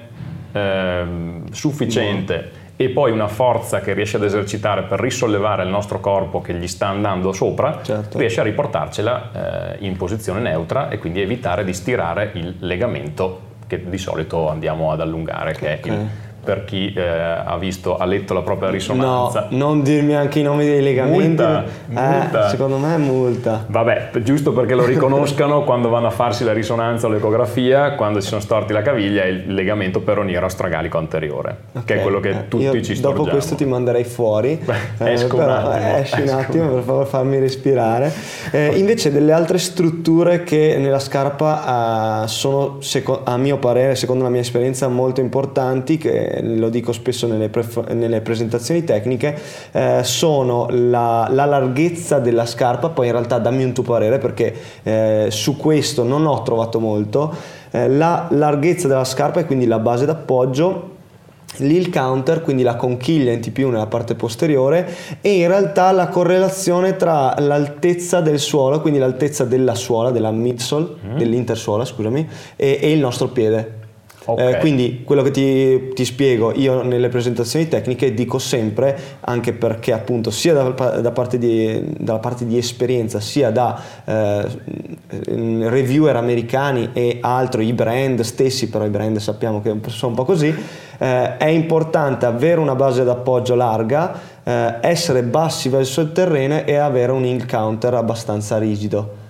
[0.54, 1.04] eh,
[1.51, 6.53] sufficiente e poi una forza che riesce ad esercitare per risollevare il nostro corpo che
[6.53, 8.17] gli sta andando sopra, certo.
[8.17, 13.89] riesce a riportarcela eh, in posizione neutra e quindi evitare di stirare il legamento che
[13.89, 15.91] di solito andiamo ad allungare, che okay.
[15.91, 16.09] è il
[16.45, 19.47] per chi eh, ha visto, ha letto la propria risonanza.
[19.49, 21.25] No, non dirmi anche i nomi dei legamenti.
[21.25, 22.49] Multa, eh, multa.
[22.49, 23.65] Secondo me è multa.
[23.67, 28.27] Vabbè, giusto perché lo riconoscano quando vanno a farsi la risonanza o l'ecografia, quando si
[28.27, 31.84] sono storti la caviglia, è il legamento peroniero astragalico anteriore, okay.
[31.84, 33.23] che è quello che eh, tutti ci storgiamo.
[33.25, 37.05] Dopo questo ti manderei fuori, Beh, eh, però un attimo, esci un attimo per favore
[37.05, 38.13] farmi respirare.
[38.51, 42.79] Eh, invece delle altre strutture che nella scarpa uh, sono,
[43.23, 47.93] a mio parere, secondo la mia esperienza, molto importanti, che lo dico spesso nelle, pre-
[47.93, 49.37] nelle presentazioni tecniche,
[49.71, 54.53] eh, sono la, la, larghezza della scarpa, poi in realtà dammi un tuo parere perché
[54.83, 57.33] eh, su questo non ho trovato molto,
[57.71, 60.93] eh, la larghezza della scarpa e quindi la base d'appoggio
[61.57, 64.87] l'hill counter, quindi la conchiglia in T1 nella parte posteriore
[65.21, 70.87] e in realtà la correlazione tra l'altezza del suolo, quindi l'altezza della suola, della midsole,
[71.05, 71.17] mm.
[71.17, 73.83] dell'intersuola, scusami, e, e il nostro piede.
[74.27, 74.53] Okay.
[74.53, 79.93] Eh, quindi quello che ti, ti, spiego io nelle presentazioni tecniche dico sempre, anche perché
[79.93, 84.47] appunto sia da, da parte di, dalla parte di esperienza sia da eh,
[85.69, 90.25] reviewer americani e altro, i brand stessi, però i brand sappiamo che sono un po'
[90.25, 90.47] così,
[90.97, 96.75] eh, è importante avere una base d'appoggio larga, eh, essere bassi verso il terreno e
[96.75, 99.23] avere un ink counter abbastanza rigido.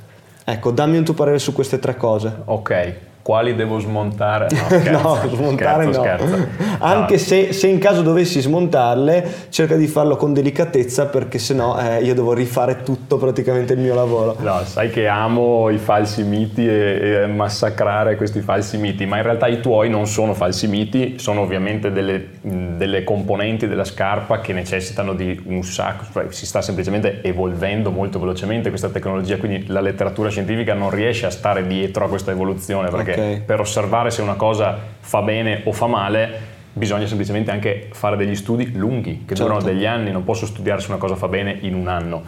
[0.46, 2.32] Ecco, dammi un tuo parere su queste tre cose.
[2.46, 2.94] Ok,
[3.26, 4.50] quali devo smontare?
[4.52, 6.04] No, scherzo, no smontare scherzo, no.
[6.04, 6.48] Scherzo.
[6.78, 7.20] Anche no.
[7.20, 12.14] se, se, in caso dovessi smontarle, cerca di farlo con delicatezza perché sennò eh, io
[12.14, 14.36] devo rifare tutto praticamente il mio lavoro.
[14.42, 19.24] No, sai che amo i falsi miti e, e massacrare questi falsi miti, ma in
[19.24, 24.54] realtà i tuoi non sono falsi miti, sono ovviamente delle, delle componenti della scarpa che
[24.54, 29.82] necessitano di un sacco, cioè si sta semplicemente evolvendo molto velocemente questa tecnologia, quindi la
[29.82, 33.42] letteratura scientifica non riesce a stare dietro a questa evoluzione perché okay.
[33.42, 38.36] per osservare se una cosa fa bene o fa male bisogna semplicemente anche fare degli
[38.36, 39.44] studi lunghi, che certo.
[39.44, 42.22] durano degli anni, non posso studiare se una cosa fa bene in un anno,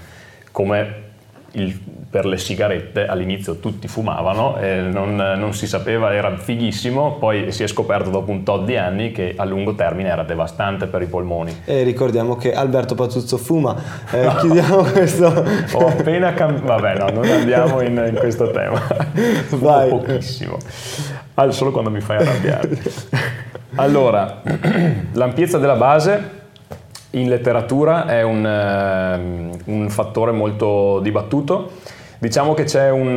[0.51, 1.05] come
[1.51, 7.51] il, per le sigarette all'inizio tutti fumavano, e non, non, si sapeva, era fighissimo, poi
[7.51, 11.01] si è scoperto dopo un tot di anni che a lungo termine era devastante per
[11.01, 11.63] i polmoni.
[11.65, 13.75] E ricordiamo che Alberto Patuzzo fuma,
[14.11, 14.35] eh, no.
[14.35, 15.25] chiudiamo questo...
[15.73, 18.81] Ho appena cambiato, vabbè no, non andiamo in, in questo tema,
[19.49, 19.89] Vai.
[19.89, 20.57] pochissimo,
[21.33, 22.69] ah, solo quando mi fai arrabbiare.
[23.75, 24.41] Allora,
[25.11, 26.35] l'ampiezza della base
[27.11, 31.71] in letteratura è un, uh, un fattore molto dibattuto.
[32.19, 33.15] Diciamo che c'è un,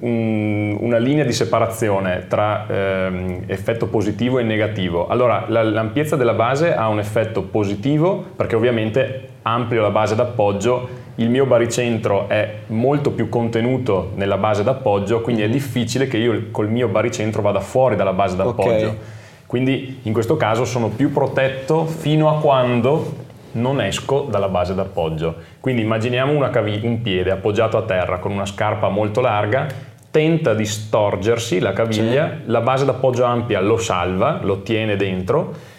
[0.00, 5.08] un, una linea di separazione tra eh, effetto positivo e negativo.
[5.08, 11.06] Allora, la, l'ampiezza della base ha un effetto positivo perché ovviamente amplio la base d'appoggio,
[11.16, 16.44] il mio baricentro è molto più contenuto nella base d'appoggio, quindi è difficile che io
[16.52, 18.68] col mio baricentro vada fuori dalla base d'appoggio.
[18.68, 18.98] Okay.
[19.46, 25.34] Quindi in questo caso sono più protetto fino a quando non esco dalla base d'appoggio.
[25.60, 29.66] Quindi immaginiamo cavi- un piede appoggiato a terra con una scarpa molto larga,
[30.10, 32.50] tenta di storgersi la caviglia, sì.
[32.50, 35.76] la base d'appoggio ampia lo salva, lo tiene dentro.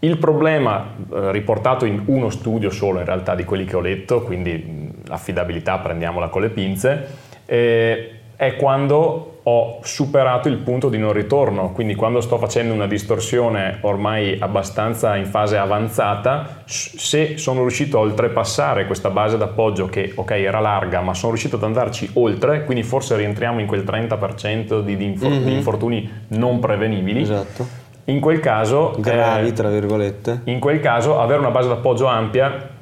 [0.00, 4.22] Il problema eh, riportato in uno studio solo in realtà di quelli che ho letto,
[4.22, 7.08] quindi l'affidabilità prendiamola con le pinze,
[7.46, 12.88] eh, è quando ho superato il punto di non ritorno, quindi quando sto facendo una
[12.88, 20.12] distorsione ormai abbastanza in fase avanzata, se sono riuscito a oltrepassare questa base d'appoggio che
[20.14, 24.80] ok era larga, ma sono riuscito ad andarci oltre, quindi forse rientriamo in quel 30%
[24.80, 25.44] di, di, infor- mm-hmm.
[25.44, 27.20] di infortuni non prevenibili.
[27.20, 27.84] Esatto.
[28.06, 28.96] In quel caso...
[28.98, 30.40] Gravi, eh, tra virgolette.
[30.44, 32.74] In quel caso avere una base d'appoggio ampia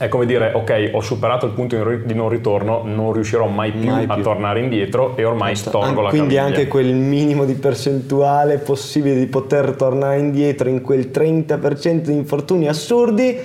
[0.00, 3.90] è come dire ok ho superato il punto di non ritorno non riuscirò mai più,
[3.90, 4.14] mai più.
[4.14, 5.68] a tornare indietro e ormai certo.
[5.78, 6.42] storgo An- la quindi caviglia.
[6.56, 12.66] anche quel minimo di percentuale possibile di poter tornare indietro in quel 30% di infortuni
[12.66, 13.38] assurdi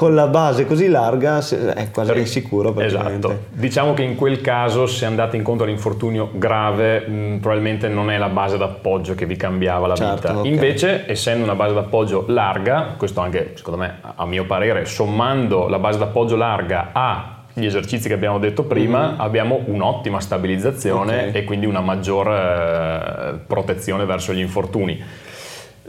[0.00, 2.74] con la base così larga è quasi sicuro.
[2.80, 3.48] Esatto.
[3.50, 8.30] Diciamo che in quel caso se andate incontro all'infortunio grave mh, probabilmente non è la
[8.30, 10.38] base d'appoggio che vi cambiava la certo, vita.
[10.38, 10.50] Okay.
[10.50, 15.78] Invece essendo una base d'appoggio larga, questo anche secondo me a mio parere, sommando la
[15.78, 19.20] base d'appoggio larga a gli esercizi che abbiamo detto prima, mm-hmm.
[19.20, 21.32] abbiamo un'ottima stabilizzazione okay.
[21.34, 25.28] e quindi una maggior eh, protezione verso gli infortuni.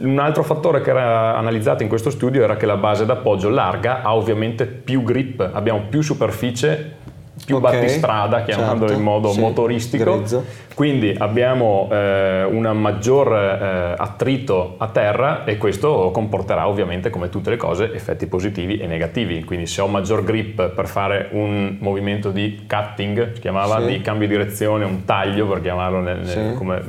[0.02, 4.02] Un altro fattore che era analizzato in questo studio era che la base d'appoggio larga
[4.02, 6.96] ha ovviamente più grip, abbiamo più superficie,
[7.44, 10.44] più okay, battistrada, chiamandolo certo, in modo sì, motoristico, grezzo.
[10.74, 17.50] quindi abbiamo eh, un maggior eh, attrito a terra e questo comporterà ovviamente come tutte
[17.50, 22.30] le cose effetti positivi e negativi, quindi se ho maggior grip per fare un movimento
[22.30, 23.86] di cutting, si chiamava sì.
[23.86, 26.54] di cambio di direzione, un taglio per chiamarlo nel, nel, sì.
[26.54, 26.82] come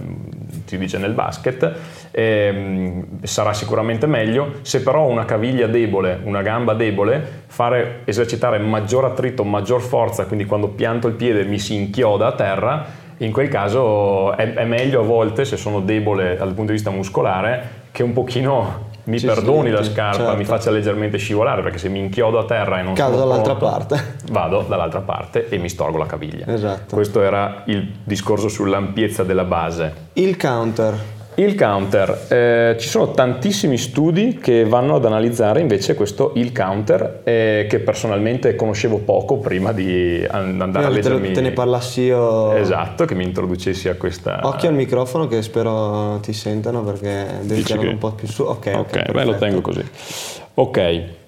[0.73, 1.71] si dice nel basket,
[2.11, 4.55] ehm, sarà sicuramente meglio.
[4.61, 10.25] Se però ho una caviglia debole, una gamba debole, fare esercitare maggior attrito, maggior forza,
[10.25, 12.85] quindi quando pianto il piede mi si inchioda a terra,
[13.17, 16.89] in quel caso è, è meglio a volte, se sono debole dal punto di vista
[16.89, 20.37] muscolare, che un pochino mi sì, perdoni la scarpa, certo.
[20.37, 24.15] mi faccia leggermente scivolare perché se mi inchiodo a terra e non Cado dall'altra parte.
[24.31, 26.45] Vado dall'altra parte e mi storgo la caviglia.
[26.47, 26.95] Esatto.
[26.95, 29.93] Questo era il discorso sull'ampiezza della base.
[30.13, 31.21] Il counter.
[31.35, 37.21] Il counter, eh, ci sono tantissimi studi che vanno ad analizzare invece questo il counter
[37.23, 41.27] eh, che personalmente conoscevo poco prima di andare a leggermi.
[41.29, 42.53] Te, te ne parlassi io.
[42.53, 44.41] Esatto, che mi introducessi a questa.
[44.43, 47.93] Occhio al microfono che spero ti sentano perché devi tirarlo che...
[47.93, 48.43] un po' più su.
[48.43, 49.83] Ok, ok, ok, beh, lo tengo così.
[50.55, 50.77] Ok,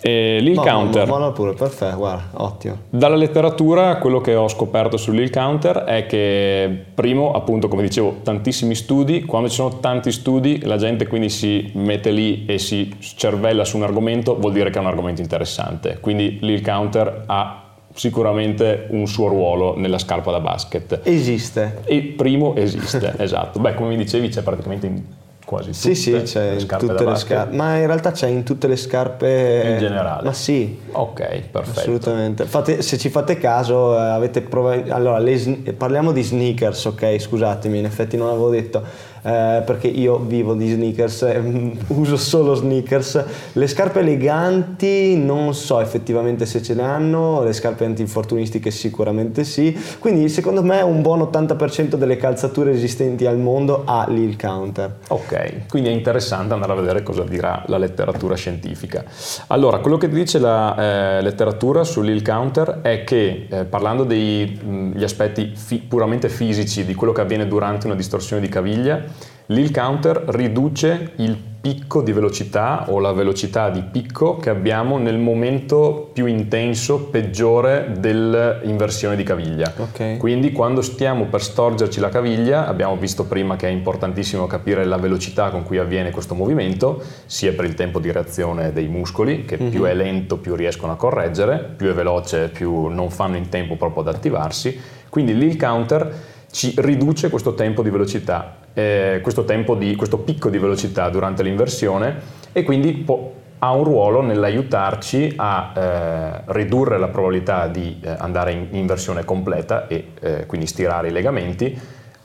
[0.01, 1.07] e l'Hill No, Counter.
[1.07, 2.77] No, no, pure, perfetto, guarda, ottimo.
[2.91, 8.75] Dalla letteratura quello che ho scoperto sull'Hill Counter è che primo, appunto, come dicevo, tantissimi
[8.75, 13.65] studi, quando ci sono tanti studi la gente quindi si mette lì e si cervella
[13.65, 15.97] su un argomento, vuol dire che è un argomento interessante.
[15.99, 17.63] Quindi l'Hill Counter ha
[17.95, 20.99] sicuramente un suo ruolo nella scarpa da basket.
[21.03, 21.79] Esiste.
[21.85, 23.59] E primo esiste, esatto.
[23.59, 25.01] Beh, come mi dicevi c'è praticamente in
[25.45, 28.27] quasi tutte Sì, sì, c'è le in scarpe tutte le scarpe, ma in realtà c'è
[28.27, 30.23] in tutte le scarpe In generale.
[30.23, 31.19] Ma sì, Ok,
[31.51, 31.79] perfetto.
[31.79, 32.45] assolutamente.
[32.45, 35.37] Fate- se ci fate caso, eh, avete provato allora le
[35.77, 37.17] parliamo di sneakers, ok?
[37.19, 39.13] Scusatemi, in effetti non l'avevo detto.
[39.25, 41.41] Eh, perché io vivo di sneakers, eh,
[41.87, 43.23] uso solo sneakers.
[43.53, 49.75] Le scarpe eleganti non so effettivamente se ce le hanno, le scarpe antinfortunistiche sicuramente sì.
[49.97, 54.97] Quindi secondo me un buon 80% delle calzature esistenti al mondo ha l'Hill Counter.
[55.07, 59.03] Ok, quindi è interessante andare a vedere cosa dirà la letteratura scientifica.
[59.47, 65.53] Allora, quello che dice la eh, letteratura sull'Hill Counter è che, eh, parlando degli aspetti
[65.55, 69.14] fi- puramente fisici di quello che avviene durante una distorsione di caviglia,
[69.47, 75.17] l'Hill Counter riduce il picco di velocità o la velocità di picco che abbiamo nel
[75.17, 79.73] momento più intenso, peggiore dell'inversione di caviglia.
[79.75, 80.17] Ok.
[80.17, 84.97] Quindi quando stiamo per storgerci la caviglia, abbiamo visto prima che è importantissimo capire la
[84.97, 89.57] velocità con cui avviene questo movimento, sia per il tempo di reazione dei muscoli, che
[89.57, 93.75] più è lento più riescono a correggere, più è veloce più non fanno in tempo
[93.75, 94.79] proprio ad attivarsi.
[95.09, 96.13] Quindi l'hill counter
[96.55, 101.43] ci riduce questo tempo di velocità, eh, questo, tempo di, questo picco di velocità durante
[101.43, 102.15] l'inversione
[102.53, 103.29] e quindi può-
[103.59, 109.87] ha un ruolo nell'aiutarci a eh, ridurre la probabilità di eh, andare in inversione completa
[109.89, 111.77] e eh, quindi stirare i legamenti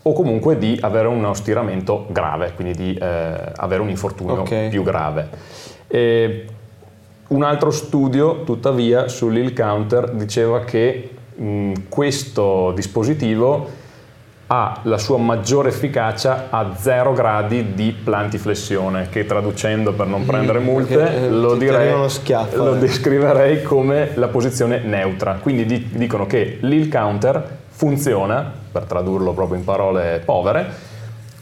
[0.03, 4.69] o comunque di avere uno stiramento grave, quindi di eh, avere un infortunio Ok.
[4.69, 5.29] più grave.
[5.89, 6.45] E
[7.31, 13.80] un altro studio, tuttavia, sull'hill counter diceva che mh, questo dispositivo
[14.53, 20.59] ha la sua maggiore efficacia a 0 gradi di plantiflessione, che traducendo per non prendere
[20.59, 22.79] multe perché, eh, lo, direi- schiaffo, lo eh.
[22.79, 25.35] descriverei come la posizione neutra.
[25.41, 30.90] Quindi di- dicono che l'hill counter funziona, per tradurlo proprio in parole povere,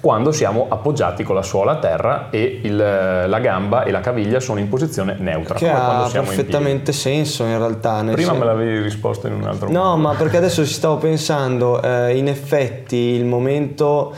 [0.01, 4.39] quando siamo appoggiati con la suola a terra e il- la gamba e la caviglia
[4.39, 8.03] sono in posizione neutra, Che ha siamo in perfettamente senso in realtà.
[8.13, 9.97] Prima sen- me l'avevi risposto in un altro No, modo.
[9.97, 14.15] ma perché adesso ci stavo pensando, eh, in effetti il momento,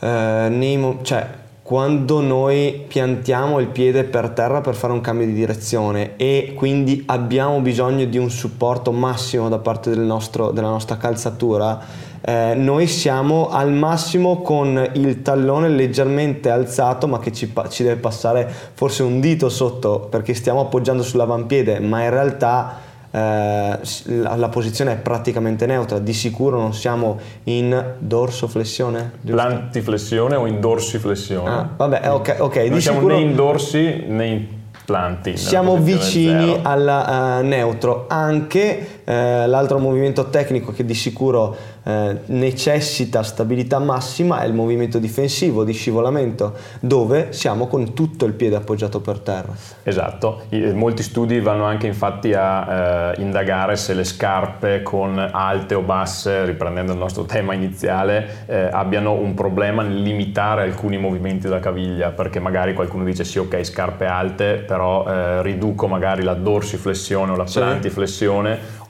[0.00, 1.26] eh, mo- cioè
[1.62, 7.02] quando noi piantiamo il piede per terra per fare un cambio di direzione e quindi
[7.06, 11.78] abbiamo bisogno di un supporto massimo da parte del nostro- della nostra calzatura,
[12.24, 17.82] eh, noi siamo al massimo con il tallone leggermente alzato ma che ci, pa- ci
[17.82, 24.36] deve passare forse un dito sotto perché stiamo appoggiando sull'avampiede ma in realtà eh, la,
[24.36, 29.12] la posizione è praticamente neutra, di sicuro non siamo in dorsoflessione.
[29.20, 29.36] giusto?
[29.36, 31.50] Plantiflessione o in dorsiflessione?
[31.50, 34.46] Ah, vabbè, ok, ok, non di siamo sicuro né in dorsi né in
[34.84, 35.36] planti.
[35.36, 38.06] siamo vicini al eh, neutro.
[38.08, 44.98] Anche eh, l'altro movimento tecnico che di sicuro eh, necessita stabilità massima è il movimento
[44.98, 49.52] difensivo di scivolamento, dove siamo con tutto il piede appoggiato per terra.
[49.82, 55.74] Esatto, I- molti studi vanno anche infatti a eh, indagare se le scarpe con alte
[55.74, 61.42] o basse, riprendendo il nostro tema iniziale, eh, abbiano un problema nel limitare alcuni movimenti
[61.48, 66.34] della caviglia, perché magari qualcuno dice sì ok scarpe alte, però eh, riduco magari la
[66.34, 67.58] dorsiflessione o la Sì.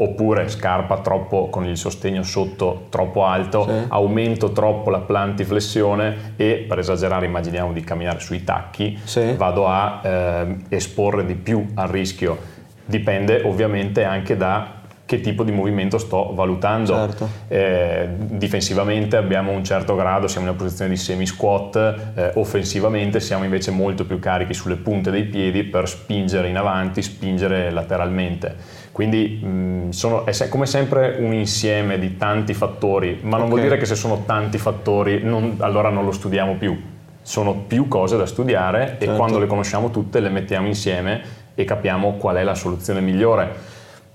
[0.03, 3.85] Oppure scarpa troppo con il sostegno sotto troppo alto, Sì.
[3.89, 9.35] aumento troppo la plantiflessione e per esagerare immaginiamo di camminare sui tacchi, Sì.
[9.37, 12.37] vado a ehm, esporre di più al rischio.
[12.85, 16.95] Dipende ovviamente anche da che tipo di movimento sto valutando.
[16.95, 17.29] Certo.
[17.49, 21.77] Eh, difensivamente abbiamo un certo grado, siamo in una posizione di semi-squat,
[22.15, 27.03] eh, offensivamente siamo invece molto più carichi sulle punte dei piedi per spingere in avanti,
[27.03, 28.57] spingere lateralmente.
[28.93, 33.67] Quindi mh, sono- è come sempre un insieme di tanti fattori, ma non vuol Ok.
[33.67, 36.79] dire che se sono tanti fattori non- allora non lo studiamo più.
[37.23, 39.17] Sono più cose da studiare e Certo.
[39.17, 41.21] quando le conosciamo tutte le mettiamo insieme
[41.55, 43.71] e capiamo qual è la soluzione migliore.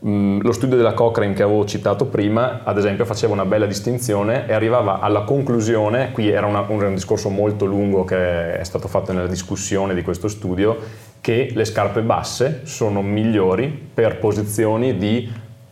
[0.05, 4.45] Mm, lo studio della Cochrane che avevo citato prima, ad esempio, faceva una bella distinzione
[4.47, 8.87] e arrivava alla conclusione, qui era una- un, un discorso molto lungo che è stato
[8.87, 10.77] fatto nella discussione di questo studio,
[11.21, 15.29] che le scarpe basse sono migliori per posizioni di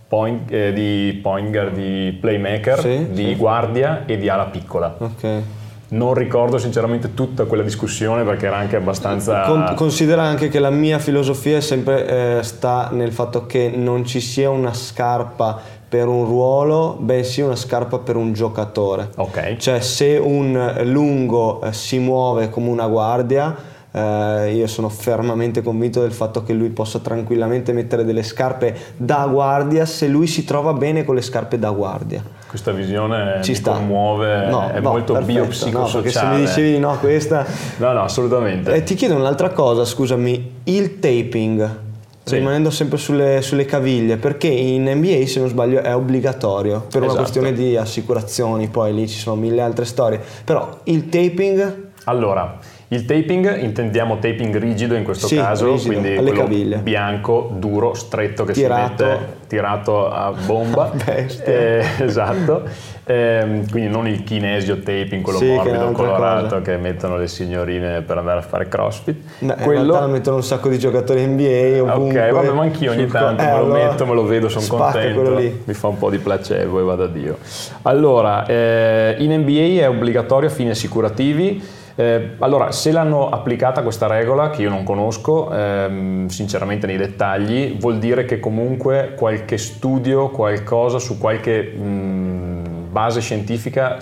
[0.07, 3.35] point, eh, di point guard, di playmaker, Sì, di sì.
[3.35, 4.95] guardia e di ala piccola.
[4.99, 5.41] Ok.
[5.87, 9.41] non ricordo sinceramente tutta quella discussione perché era anche abbastanza...
[9.43, 14.19] Con- considera anche che la mia filosofia sempre eh, sta nel fatto che non ci
[14.19, 19.09] sia una scarpa per un ruolo, bensì una scarpa per un giocatore.
[19.15, 19.55] Ok.
[19.57, 23.55] Cioè se un lungo eh, si muove come una guardia,
[23.95, 29.25] eh, io sono fermamente convinto del fatto che lui possa tranquillamente mettere delle scarpe da
[29.31, 32.21] guardia se lui si trova bene con le scarpe da guardia.
[32.47, 33.71] Questa visione Ci mi sta.
[33.73, 35.93] commuove, No, è no, molto perfetto, biopsicosociale.
[35.95, 37.45] No, perché se mi dicevi di no questa...
[37.77, 38.73] No, no, assolutamente.
[38.73, 41.79] Eh, ti chiedo un'altra cosa, scusami, il taping,
[42.23, 42.35] Sì.
[42.35, 47.05] rimanendo sempre sulle, sulle caviglie, perché in NBA se non sbaglio è obbligatorio per una
[47.11, 47.21] Esatto.
[47.21, 52.57] questione di assicurazioni, poi lì ci sono mille altre storie, però il taping Allora,
[52.89, 56.77] il taping, intendiamo taping rigido in questo Sì, caso, rigido, quindi quello caviglie.
[56.77, 59.03] bianco, duro, stretto che Tirato.
[59.03, 60.91] si mette tirato a bomba.
[61.45, 62.63] Eh, esatto.
[63.05, 66.61] Ehm, quindi non il kinesio taping, quello Sì, che morbido, un'altra colorato cosa.
[66.61, 69.17] che mettono le signorine per andare a fare crossfit.
[69.39, 72.27] No, in realtà lo mettono un sacco di giocatori NBA ovunque.
[72.27, 75.21] Ok, vabbè, ma anch'io ogni tanto eh, me lo metto, me lo vedo, sono contento.
[75.21, 75.51] quello.
[75.63, 77.37] Mi fa un po' di placebo e vado a Dio.
[77.83, 81.74] Allora, eh, in NBA è obbligatorio a fini assicurativi.
[81.97, 87.77] Eh, allora, se l'hanno applicata questa regola, che io non conosco, ehm, sinceramente nei dettagli,
[87.79, 93.97] vuol dire che comunque qualche studio, qualcosa su qualche mh, base scientifica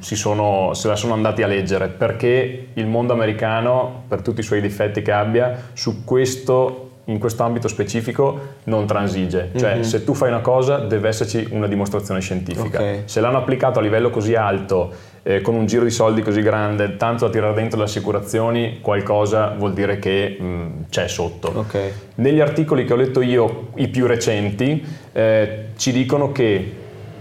[0.00, 4.60] sono- se la sono andati a leggere perché il mondo americano, per tutti i suoi
[4.60, 9.50] difetti che abbia, su questo, in questo ambito specifico non transige.
[9.56, 12.80] Cioè, se tu fai una cosa, deve esserci una dimostrazione scientifica.
[12.80, 13.02] Ok.
[13.04, 14.92] Se l'hanno applicato a livello così alto,
[15.24, 19.54] eh, con un giro di soldi così grande, tanto da tirare dentro le assicurazioni, qualcosa
[19.56, 21.50] vuol dire che mh, c'è sotto.
[21.54, 21.92] Ok.
[22.16, 26.72] Negli articoli che ho letto io, i più recenti, eh, ci dicono che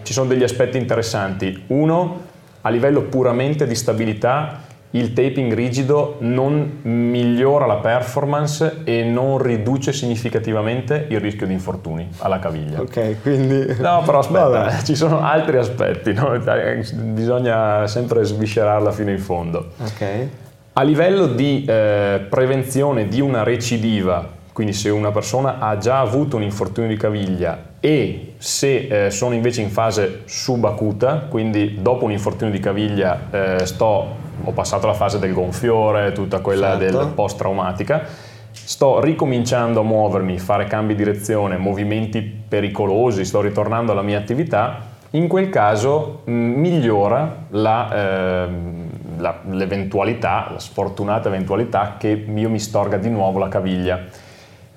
[0.04, 1.64] ci sono degli aspetti interessanti.
[1.68, 2.22] Uno,
[2.62, 4.63] a livello puramente di stabilità,
[4.96, 12.08] il taping rigido non migliora la performance e non riduce significativamente il rischio di infortuni
[12.20, 12.80] alla caviglia.
[12.80, 13.76] Ok, quindi...
[13.80, 14.78] No, però aspetta, Vabbè.
[14.78, 16.34] eh, ci sono altri aspetti, no?
[16.36, 19.72] Eh, bisogna sempre sviscerarla fino in fondo.
[19.80, 20.28] Ok.
[20.74, 26.36] A livello di eh, prevenzione di una recidiva, quindi se una persona ha già avuto
[26.36, 32.14] un infortunio di caviglia e se eh, sono invece in fase subacuta, quindi dopo un
[32.14, 34.08] infortunio di caviglia eh, sto,
[34.42, 36.98] ho passato la fase del gonfiore, tutta quella Certo.
[36.98, 38.06] del post-traumatica,
[38.52, 44.80] sto ricominciando a muovermi, fare cambi di direzione, movimenti pericolosi, sto ritornando alla mia attività,
[45.10, 52.60] in quel caso mh, migliora la, ehm, la- l'eventualità, la sfortunata eventualità che io mi
[52.60, 54.23] storga di nuovo la caviglia.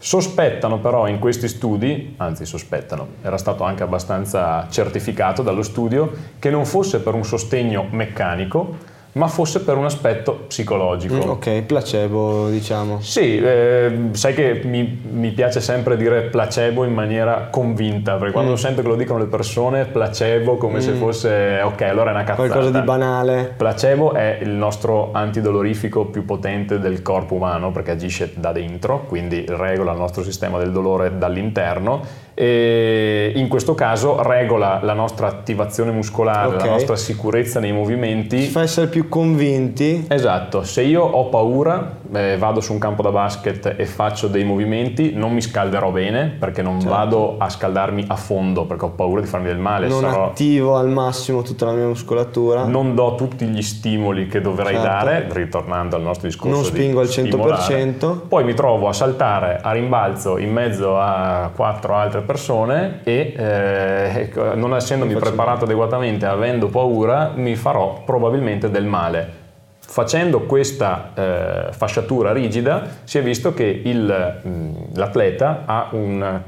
[0.06, 6.48] Sospettano però in questi studi, anzi sospettano, era stato anche abbastanza certificato dallo studio, che
[6.48, 8.76] non fosse per un sostegno meccanico,
[9.16, 11.14] ma fosse per un aspetto psicologico.
[11.14, 13.00] Mm, ok, placebo diciamo.
[13.00, 18.52] Sì, eh, sai che mi, mi piace sempre dire placebo in maniera convinta, perché quando
[18.52, 18.56] Mm.
[18.56, 22.48] sento che lo dicono le persone, placebo come se fosse, ok, allora è una cazzata.
[22.48, 23.54] Qualcosa di banale.
[23.56, 29.44] Placebo è il nostro antidolorifico più potente del corpo umano perché agisce da dentro, quindi
[29.48, 35.90] regola il nostro sistema del dolore dall'interno e in questo caso regola la nostra attivazione
[35.90, 36.64] muscolare, Ok.
[36.64, 40.04] la nostra sicurezza nei Ci movimenti fa essere più convinti.
[40.06, 44.44] Esatto, se io ho paura, eh, vado su un campo da basket e faccio dei
[44.44, 46.94] movimenti, non mi scalderò bene perché non Certo.
[46.96, 49.86] vado a scaldarmi a fondo perché ho paura di farmi del male.
[49.88, 52.64] Non sarò- attivo al massimo tutta la mia muscolatura.
[52.66, 54.82] non do tutti gli stimoli che dovrei Certo.
[54.88, 56.52] dare, ritornando al nostro discorso.
[56.54, 57.62] Non di spingo al stimolare.
[57.62, 58.26] 100%.
[58.28, 64.20] Poi mi trovo a saltare a rimbalzo in mezzo a quattro altre persone e eh,
[64.20, 69.44] ecco, non essendomi preparato adeguatamente, avendo paura, mi farò probabilmente del male.
[69.88, 76.42] Facendo questa eh, fasciatura rigida si è visto che il, mh, l'atleta ha una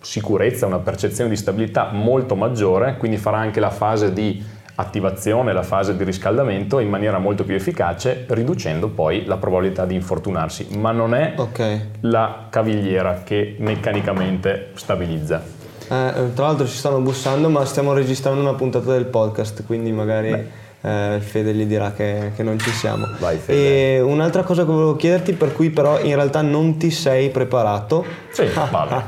[0.00, 5.62] sicurezza, una percezione di stabilità molto maggiore, quindi farà anche la fase di attivazione, la
[5.62, 10.68] fase di riscaldamento in maniera molto più efficace, riducendo poi la probabilità di infortunarsi.
[10.78, 11.80] Ma non è Ok.
[12.00, 15.42] la cavigliera che meccanicamente stabilizza.
[15.88, 20.30] Eh, tra l'altro ci stanno bussando, ma stiamo registrando una puntata del podcast, quindi magari
[20.82, 23.06] eh, Fede gli dirà che, che non ci siamo.
[23.18, 23.40] Vai.
[23.46, 28.04] E un'altra cosa che volevo chiederti, per cui però in realtà non ti sei preparato.
[28.30, 29.04] Sì, vabbè.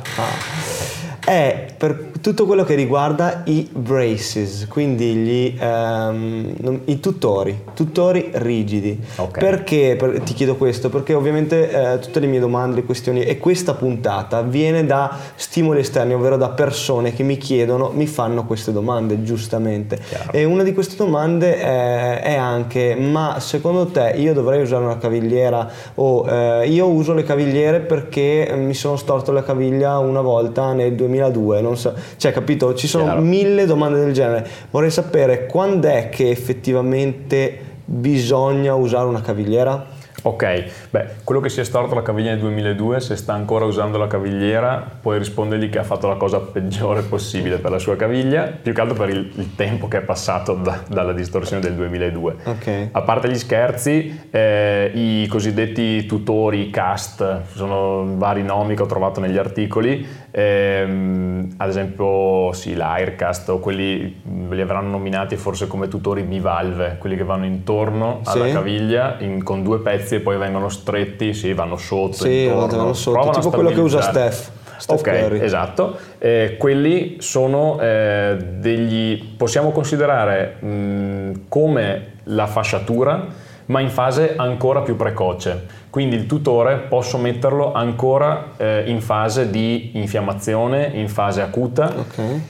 [1.24, 8.98] è per tutto quello che riguarda i braces, quindi gli, um, i tutori, tutori rigidi.
[9.16, 9.42] Okay.
[9.44, 10.88] Perché per, ti chiedo questo?
[10.88, 15.80] Perché ovviamente eh, tutte le mie domande, le questioni e questa puntata viene da stimoli
[15.80, 19.98] esterni, ovvero da persone che mi chiedono, mi fanno queste domande, giustamente.
[19.98, 20.32] Chiaro.
[20.32, 24.96] E una di queste domande è, è, anche, ma secondo te io dovrei usare una
[24.96, 30.72] cavigliera o eh, io uso le cavigliere perché mi sono storto la caviglia una volta
[30.72, 33.20] nel 2000 2002, non so, cioè capito, ci sono Chiaro.
[33.20, 34.46] mille domande del genere.
[34.70, 40.02] Vorrei sapere quando è che effettivamente bisogna usare una cavigliera?
[40.26, 43.98] Ok, beh, quello che si è storto la caviglia nel 2002, se sta ancora usando
[43.98, 48.44] la cavigliera, puoi rispondergli che ha fatto la cosa peggiore possibile per la sua caviglia,
[48.44, 52.36] più che altro per il, il tempo che è passato da, dalla distorsione del 2002.
[52.42, 52.88] Okay.
[52.92, 59.20] A parte gli scherzi, eh, i cosiddetti tutori cast, sono vari nomi che ho trovato
[59.20, 60.06] negli articoli,
[60.36, 64.20] ehm, ad esempio sì, l'Aircast o quelli
[64.50, 68.52] li avranno nominati forse come tutori bivalve, quelli che vanno intorno alla sì.
[68.52, 72.14] caviglia in, con due pezzi e poi vengono stretti, sì, vanno sotto.
[72.14, 74.50] Sì, intorno, vanno sotto, tipo quello che usa Steph.
[74.76, 75.40] Steph ok, Curry.
[75.40, 75.96] esatto.
[76.18, 83.24] Eh, quelli sono eh, degli, possiamo considerare mh, come la fasciatura,
[83.66, 85.82] ma in fase ancora più precoce.
[85.94, 91.94] Quindi il tutore posso metterlo ancora eh, in fase di infiammazione, in fase acuta.
[91.96, 92.42] Okay.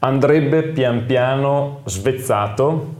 [0.00, 2.96] Andrebbe pian piano svezzato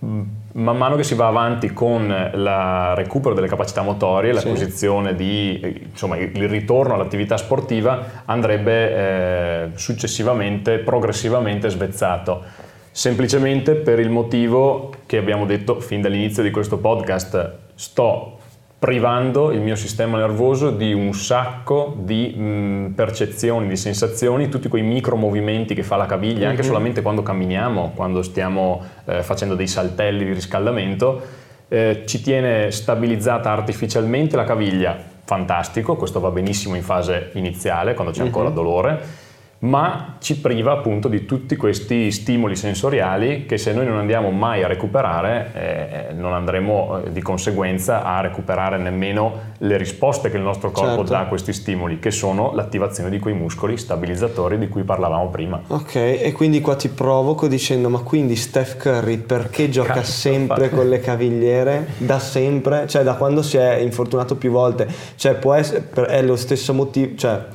[0.00, 5.16] man mano che si va avanti con il recupero delle capacità motorie, l'acquisizione sì.
[5.16, 12.42] di, insomma, il ritorno all'attività sportiva, andrebbe eh, successivamente, progressivamente svezzato.
[12.90, 18.36] Semplicemente per il motivo che abbiamo detto fin dall'inizio di questo podcast, sto
[18.78, 24.82] privando il mio sistema nervoso di un sacco di mh, percezioni, di sensazioni, tutti quei
[24.82, 26.48] micro movimenti che fa la caviglia, mm-hmm.
[26.50, 26.68] anche mhm.
[26.68, 31.20] solamente quando camminiamo, quando stiamo eh, facendo dei saltelli di riscaldamento,
[31.68, 34.96] eh, ci tiene stabilizzata artificialmente la caviglia.
[35.24, 38.54] Fantastico, questo va benissimo in fase iniziale, quando c'è ancora mm-hmm.
[38.54, 39.26] dolore
[39.60, 44.62] ma ci priva appunto di tutti questi stimoli sensoriali che se noi non andiamo mai
[44.62, 50.44] a recuperare eh, non andremo eh, di conseguenza a recuperare nemmeno le risposte che il
[50.44, 51.12] nostro corpo certo.
[51.12, 55.60] dà a questi stimoli che sono l'attivazione di quei muscoli stabilizzatori di cui parlavamo prima.
[55.66, 60.70] Ok, e quindi qua ti provoco dicendo ma quindi Steph Curry perché gioca Cazzo, sempre
[60.70, 61.94] con le cavigliere?
[61.98, 62.86] Da sempre?
[62.86, 64.86] Cioè da quando si è infortunato più volte?
[65.16, 67.46] Cioè può essere, è lo stesso motivo, cioè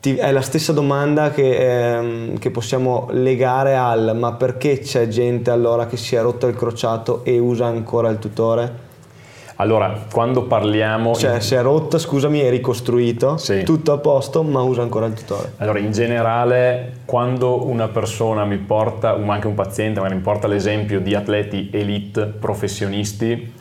[0.00, 5.50] ti, è la stessa domanda che, ehm, che, possiamo legare al ma perché c'è gente
[5.50, 8.86] allora che si è rotto il crociato e usa ancora il tutore?
[9.60, 11.16] Allora, quando parliamo...
[11.16, 11.40] Cioè, in...
[11.40, 13.64] si è rotta, scusami, è ricostruito, sì.
[13.64, 15.54] tutto a posto, ma usa ancora il tutore.
[15.56, 20.46] Allora, in generale, quando una persona mi porta, o anche un paziente, magari mi porta
[20.46, 23.52] l'esempio di atleti elite professionisti,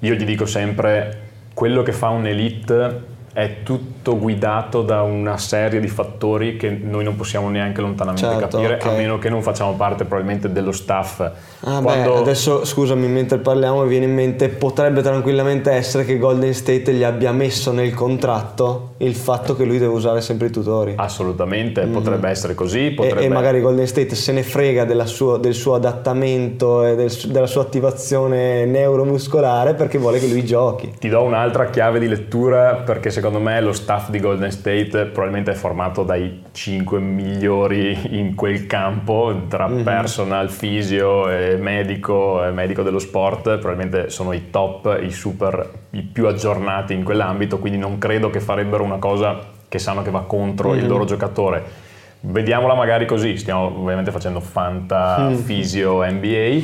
[0.00, 5.80] io gli dico sempre, quello che fa un elite è tutto guidato da una serie
[5.80, 8.92] di fattori che noi non possiamo neanche lontanamente certo, capire, okay.
[8.92, 11.20] a meno che non facciamo parte probabilmente dello staff.
[11.60, 12.12] Ah Quando...
[12.12, 16.92] beh, adesso scusami, mentre parliamo mi viene in mente, potrebbe tranquillamente essere che Golden State
[16.92, 20.92] gli abbia messo nel contratto il fatto che lui deve usare sempre i tutori.
[20.96, 21.92] Assolutamente, mm.
[21.92, 22.90] potrebbe essere così.
[22.90, 23.22] Potrebbe...
[23.22, 27.46] E, e, magari Golden State se ne frega suo, del suo adattamento e del, della
[27.46, 30.92] sua attivazione neuromuscolare perché vuole che lui giochi.
[30.98, 35.52] Ti do un'altra chiave di lettura perché secondo me lo staff di Golden State probabilmente
[35.52, 39.84] è formato dai 5 migliori in quel campo, tra mm-hmm.
[39.84, 46.02] personal, fisio e medico, e medico dello sport, probabilmente sono i top, i super, i
[46.02, 50.22] più aggiornati in quell'ambito, quindi non credo che farebbero una cosa che sanno che va
[50.22, 50.80] contro mm-hmm.
[50.80, 51.62] il loro giocatore.
[52.22, 55.34] Vediamola magari così, stiamo ovviamente facendo Fanta, mm.
[55.34, 56.60] Fisio, NBA,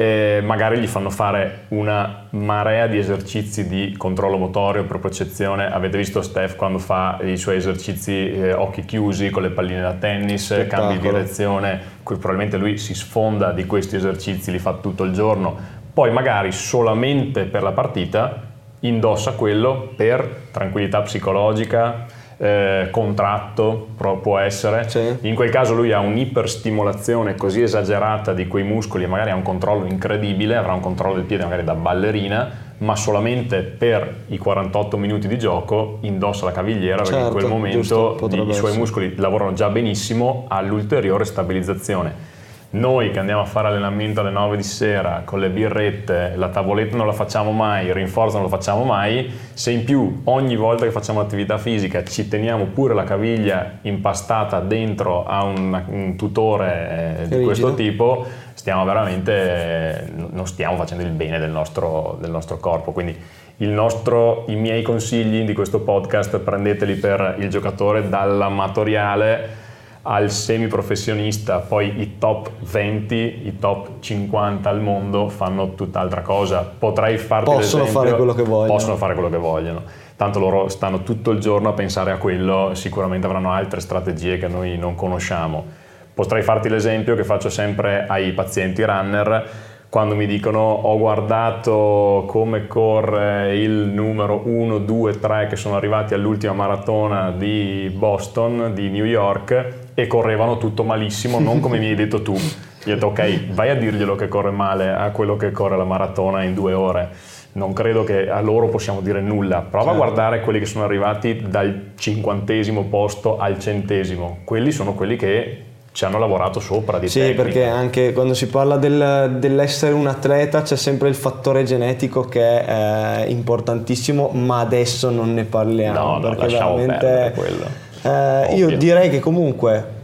[0.00, 5.70] eh, magari gli fanno fare una marea di esercizi di controllo motorio, propriocezione.
[5.70, 9.92] Avete visto Steph quando fa i suoi esercizi eh, occhi chiusi con le palline da
[9.92, 15.12] tennis, cambi di direzione, probabilmente lui si sfonda di questi esercizi, li fa tutto il
[15.12, 15.54] giorno.
[15.92, 18.40] Poi magari solamente per la partita
[18.80, 22.06] indossa quello per tranquillità psicologica,
[22.42, 23.88] eh, contratto
[24.22, 24.88] può essere.
[24.88, 25.16] Sì.
[25.20, 29.42] In quel caso lui ha un'iperstimolazione così esagerata di quei muscoli e magari ha un
[29.42, 34.96] controllo incredibile, avrà un controllo del piede magari da ballerina, ma solamente per i 48
[34.96, 38.76] minuti di gioco indossa la cavigliera certo, perché in quel certo, momento giusto, i suoi
[38.78, 42.38] muscoli lavorano già benissimo all'ulteriore stabilizzazione
[42.72, 46.96] noi che andiamo a fare allenamento alle 9 di sera con le birrette, la tavoletta
[46.96, 50.84] non la facciamo mai, il rinforzo non lo facciamo mai, se in più ogni volta
[50.84, 57.18] che facciamo attività fisica ci teniamo pure la caviglia impastata dentro a un, un tutore
[57.22, 62.58] eh, di questo tipo, stiamo veramente, non stiamo facendo il bene del nostro, del nostro
[62.58, 62.92] corpo.
[62.92, 63.18] Quindi
[63.56, 69.68] il nostro, i miei consigli di questo podcast prendeteli per il giocatore dall'amatoriale
[70.02, 76.68] al semiprofessionista, poi i top 20, i top 50 al mondo fanno tutt'altra cosa.
[76.78, 78.72] Potrei farti Possono l'esempio- fare quello che vogliono.
[78.72, 79.82] Possono fare quello che vogliono.
[80.16, 84.48] Tanto loro stanno tutto il giorno a pensare a quello, sicuramente avranno altre strategie che
[84.48, 85.64] noi non conosciamo.
[86.12, 89.48] Potrei farti l'esempio che faccio sempre ai pazienti runner
[89.90, 96.14] quando mi dicono ho guardato come corre il numero 1, 2, 3 che sono arrivati
[96.14, 101.94] all'ultima maratona di Boston, di New York e correvano tutto malissimo, non come mi hai
[101.94, 102.32] detto tu.
[102.84, 105.84] Io ho detto ok, vai a dirglielo che corre male a quello che corre la
[105.84, 107.08] maratona in due ore.
[107.52, 109.58] Non credo che a loro possiamo dire nulla.
[109.58, 109.98] Prova a Certo.
[109.98, 114.38] guardare quelli che sono arrivati dal cinquantesimo posto al centesimo.
[114.44, 117.42] Quelli sono quelli che ci hanno lavorato sopra di Sì, tecnica.
[117.42, 122.64] perché anche quando si parla del- dell'essere un atleta c'è sempre il fattore genetico che
[122.64, 125.98] è importantissimo, ma adesso non ne parliamo.
[125.98, 127.64] No, no, perché lasciamo veramente, perdere quello.
[128.02, 129.98] Eh, io direi che comunque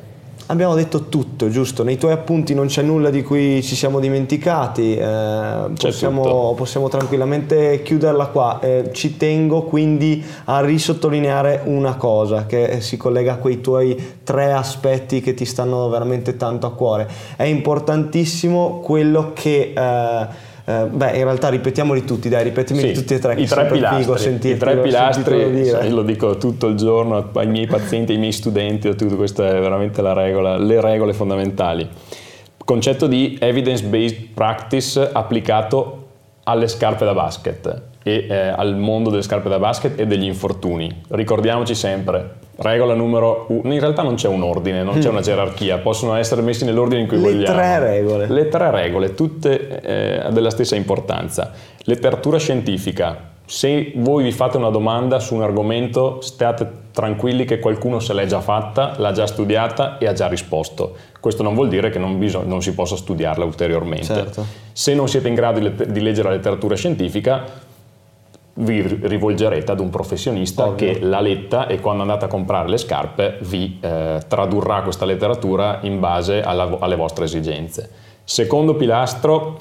[0.47, 1.82] abbiamo detto tutto, giusto?
[1.82, 7.82] Nei tuoi appunti non c'è nulla di cui ci siamo dimenticati, eh, possiamo, possiamo tranquillamente
[7.82, 8.61] chiuderla qua.
[8.61, 14.53] Eh, ci tengo quindi a risottolineare una cosa che si collega a quei tuoi tre
[14.53, 17.09] aspetti che ti stanno veramente tanto a cuore.
[17.36, 19.72] È importantissimo quello che...
[19.76, 23.35] eh, eh, beh, in realtà ripetiamoli tutti, dai, ripetimi Sì, tutti e tre.
[23.35, 27.47] I tre pilastri, figo i sentirtelo- tre pilastri sai, lo dico tutto il giorno ai
[27.47, 31.89] miei pazienti, ai miei studenti, tutto questo è veramente la regola, le regole fondamentali.
[32.64, 36.07] Concetto di evidence-based practice applicato
[36.43, 41.02] alle scarpe da basket e eh, al mondo delle scarpe da basket e degli infortuni.
[41.09, 45.78] Ricordiamoci sempre, regola numero uno, in realtà non c'è un ordine, non c'è una gerarchia,
[45.78, 47.22] possono essere messi nell'ordine in cui Mm.
[47.24, 47.57] Le vogliamo.
[47.57, 48.26] tre regole.
[48.28, 51.50] Le tre regole, tutte eh, della stessa importanza.
[51.78, 53.34] Letteratura scientifica.
[53.44, 58.26] Se voi vi fate una domanda su un argomento, state tranquilli che qualcuno se l'è
[58.26, 60.94] già fatta, l'ha già studiata e ha già risposto.
[61.18, 64.04] Questo non vuol dire che non, bisog- non si possa studiarla ulteriormente.
[64.07, 64.44] Certo.
[64.72, 67.64] Se non siete in grado di, let- di leggere la letteratura scientifica,
[68.59, 70.76] vi ri- rivolgerete ad un professionista Ovvio.
[70.76, 75.80] che l'ha letta e quando andate a comprare le scarpe vi eh, tradurrà questa letteratura
[75.82, 77.90] in base alla- alle vostre esigenze.
[78.24, 79.59] Secondo pilastro,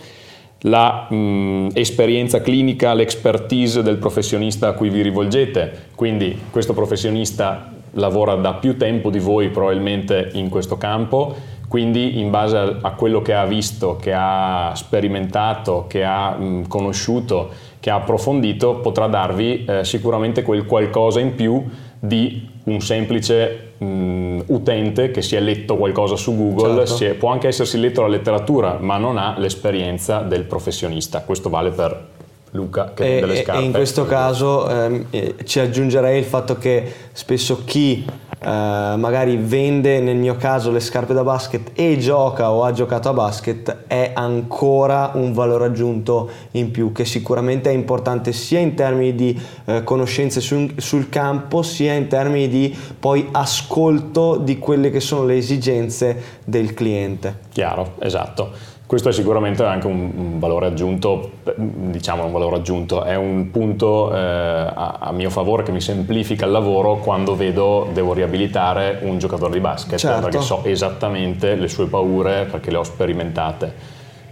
[0.62, 5.90] la mh, esperienza clinica, l'expertise del professionista a cui vi rivolgete.
[5.96, 11.36] Quindi questo professionista lavora da più tempo di voi probabilmente in questo campo,
[11.68, 17.50] quindi in base a, quello che ha visto, che ha sperimentato, che ha mh, conosciuto,
[17.86, 21.64] che ha approfondito, potrà darvi eh, sicuramente quel qualcosa in più
[22.00, 26.96] di un semplice mh, utente che si è letto qualcosa su Google, Certo.
[26.96, 31.22] si è- può anche essersi letto la letteratura, ma non ha l'esperienza del professionista.
[31.22, 32.08] Questo vale per
[32.54, 33.62] Luca che E, vende le e- scarpe.
[33.62, 38.04] e in questo caso ehm, eh, ci aggiungerei il fatto che spesso chi
[38.46, 43.10] eh, magari vende nel mio caso le scarpe da basket e gioca o ha giocato
[43.10, 48.76] a basket è ancora un valore aggiunto in più che sicuramente è importante sia in
[48.76, 54.92] termini di eh, conoscenze sul, sul campo sia in termini di poi ascolto di quelle
[54.92, 57.40] che sono le esigenze del cliente.
[57.52, 58.75] Chiaro, esatto.
[58.88, 64.20] Questo è sicuramente anche un, valore aggiunto, diciamo un valore aggiunto, è un punto eh,
[64.20, 69.54] a, a mio favore che mi semplifica il lavoro quando vedo devo riabilitare un giocatore
[69.54, 70.22] di basket, Certo.
[70.22, 73.74] perché so esattamente le sue paure perché le ho sperimentate.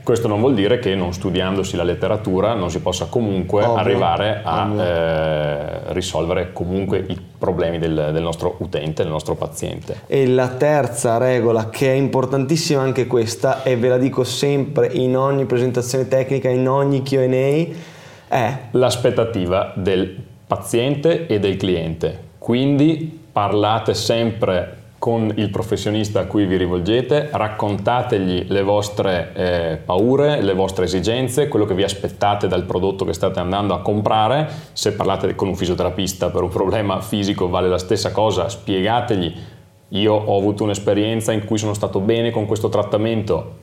[0.03, 4.41] Questo non vuol dire che non studiandosi la letteratura non si possa comunque Ovvio, arrivare
[4.43, 10.03] a eh, risolvere comunque i problemi del, del nostro utente, del nostro paziente.
[10.07, 15.17] E la terza regola, che è importantissima anche questa, e ve la dico sempre in
[15.17, 17.65] ogni presentazione tecnica, in ogni QA,
[18.29, 20.15] è l'aspettativa del
[20.47, 22.17] paziente e del cliente.
[22.37, 30.41] Quindi parlate sempre con il professionista a cui vi rivolgete, raccontategli le vostre eh, paure,
[30.41, 34.47] le vostre esigenze, quello che vi aspettate dal prodotto che state andando a comprare.
[34.71, 39.35] Se parlate con un fisioterapista per un problema fisico vale la stessa cosa, spiegategli
[39.89, 43.55] io ho avuto un'esperienza in cui sono stato bene con questo trattamento,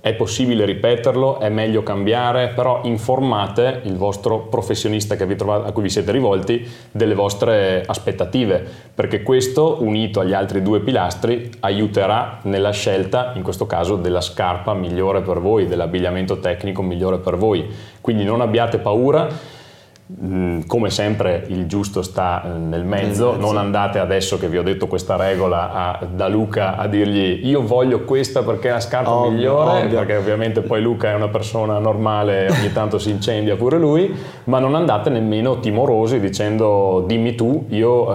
[0.00, 5.90] è possibile ripeterlo, è meglio cambiare, però informate il vostro professionista trovate, a cui vi
[5.90, 13.32] siete rivolti delle vostre aspettative, perché questo, unito agli altri due pilastri, aiuterà nella scelta,
[13.36, 17.68] in questo caso, della scarpa migliore per voi, dell'abbigliamento tecnico migliore per voi.
[18.00, 19.58] Quindi non abbiate paura
[20.10, 24.62] Mm, come sempre il giusto sta eh, nel mezzo, non andate adesso che vi ho
[24.62, 29.12] detto questa regola a, da Luca a dirgli io voglio questa perché è la scarpa
[29.12, 29.98] ovvio, migliore, ovvio.
[29.98, 34.12] perché ovviamente poi Luca è una persona normale, ogni tanto si incendia pure lui,
[34.44, 38.12] ma non andate nemmeno timorosi dicendo dimmi tu, io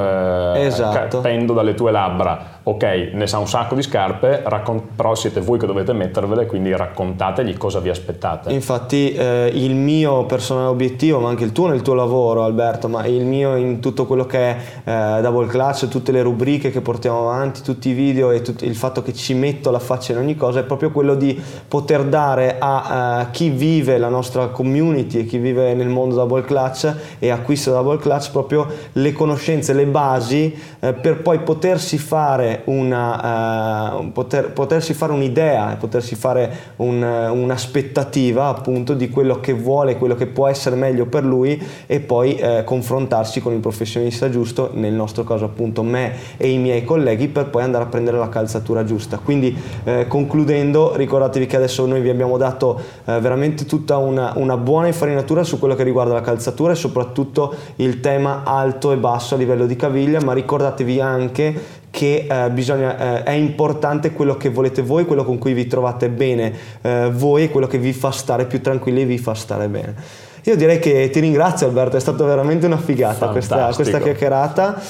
[0.54, 1.22] eh, esatto.
[1.22, 5.60] pendo dalle tue labbra ok, ne sa un sacco di scarpe, raccon- però siete voi
[5.60, 8.52] che dovete mettervele, quindi raccontategli cosa vi aspettate.
[8.52, 13.06] Infatti eh, il mio personale obiettivo, ma anche il tuo nel tuo lavoro Alberto, ma
[13.06, 17.30] il mio in tutto quello che è eh, Double Clutch, tutte le rubriche che portiamo
[17.30, 20.36] avanti, tutti i video e tut- il fatto che ci metto la faccia in ogni
[20.36, 25.26] cosa è proprio quello di poter dare a uh, chi vive la nostra community e
[25.26, 30.58] chi vive nel mondo Double Clutch e acquista Double Clutch proprio le conoscenze, le basi
[30.80, 38.48] eh, per poi potersi fare una, uh, poter, potersi fare un'idea, potersi fare un, un'aspettativa
[38.48, 42.64] appunto di quello che vuole, quello che può essere meglio per lui e poi uh,
[42.64, 47.50] confrontarsi con il professionista giusto, nel nostro caso appunto me e i miei colleghi per
[47.50, 49.18] poi andare a prendere la calzatura giusta.
[49.18, 54.88] Quindi uh, concludendo ricordatevi che adesso noi vi abbiamo dato veramente tutta una, una buona
[54.88, 59.38] infarinatura su quello che riguarda la calzatura e soprattutto il tema alto e basso a
[59.38, 64.82] livello di caviglia, ma ricordatevi anche che eh, bisogna, eh, è importante quello che volete
[64.82, 68.62] voi, quello con cui vi trovate bene eh, voi, quello che vi fa stare più
[68.62, 69.96] tranquilli e vi fa stare bene.
[70.44, 74.82] Io direi che ti ringrazio Alberto, è stata veramente una figata questa, questa chiacchierata.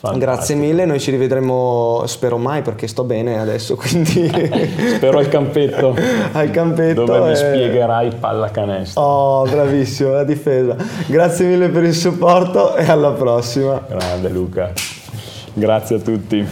[0.00, 0.18] Fantastico.
[0.18, 4.32] Grazie mille, noi ci rivedremo, spero mai perché sto bene adesso, quindi...
[4.96, 5.94] spero al campetto.
[6.32, 7.04] al campetto.
[7.04, 7.28] Dove e...
[7.28, 9.02] mi spiegherai pallacanestro.
[9.02, 10.74] Oh, bravissimo, la difesa.
[11.06, 13.84] Grazie mille per il supporto e alla prossima.
[13.86, 14.99] Grande Luca.
[15.54, 16.46] Grazie a tutti.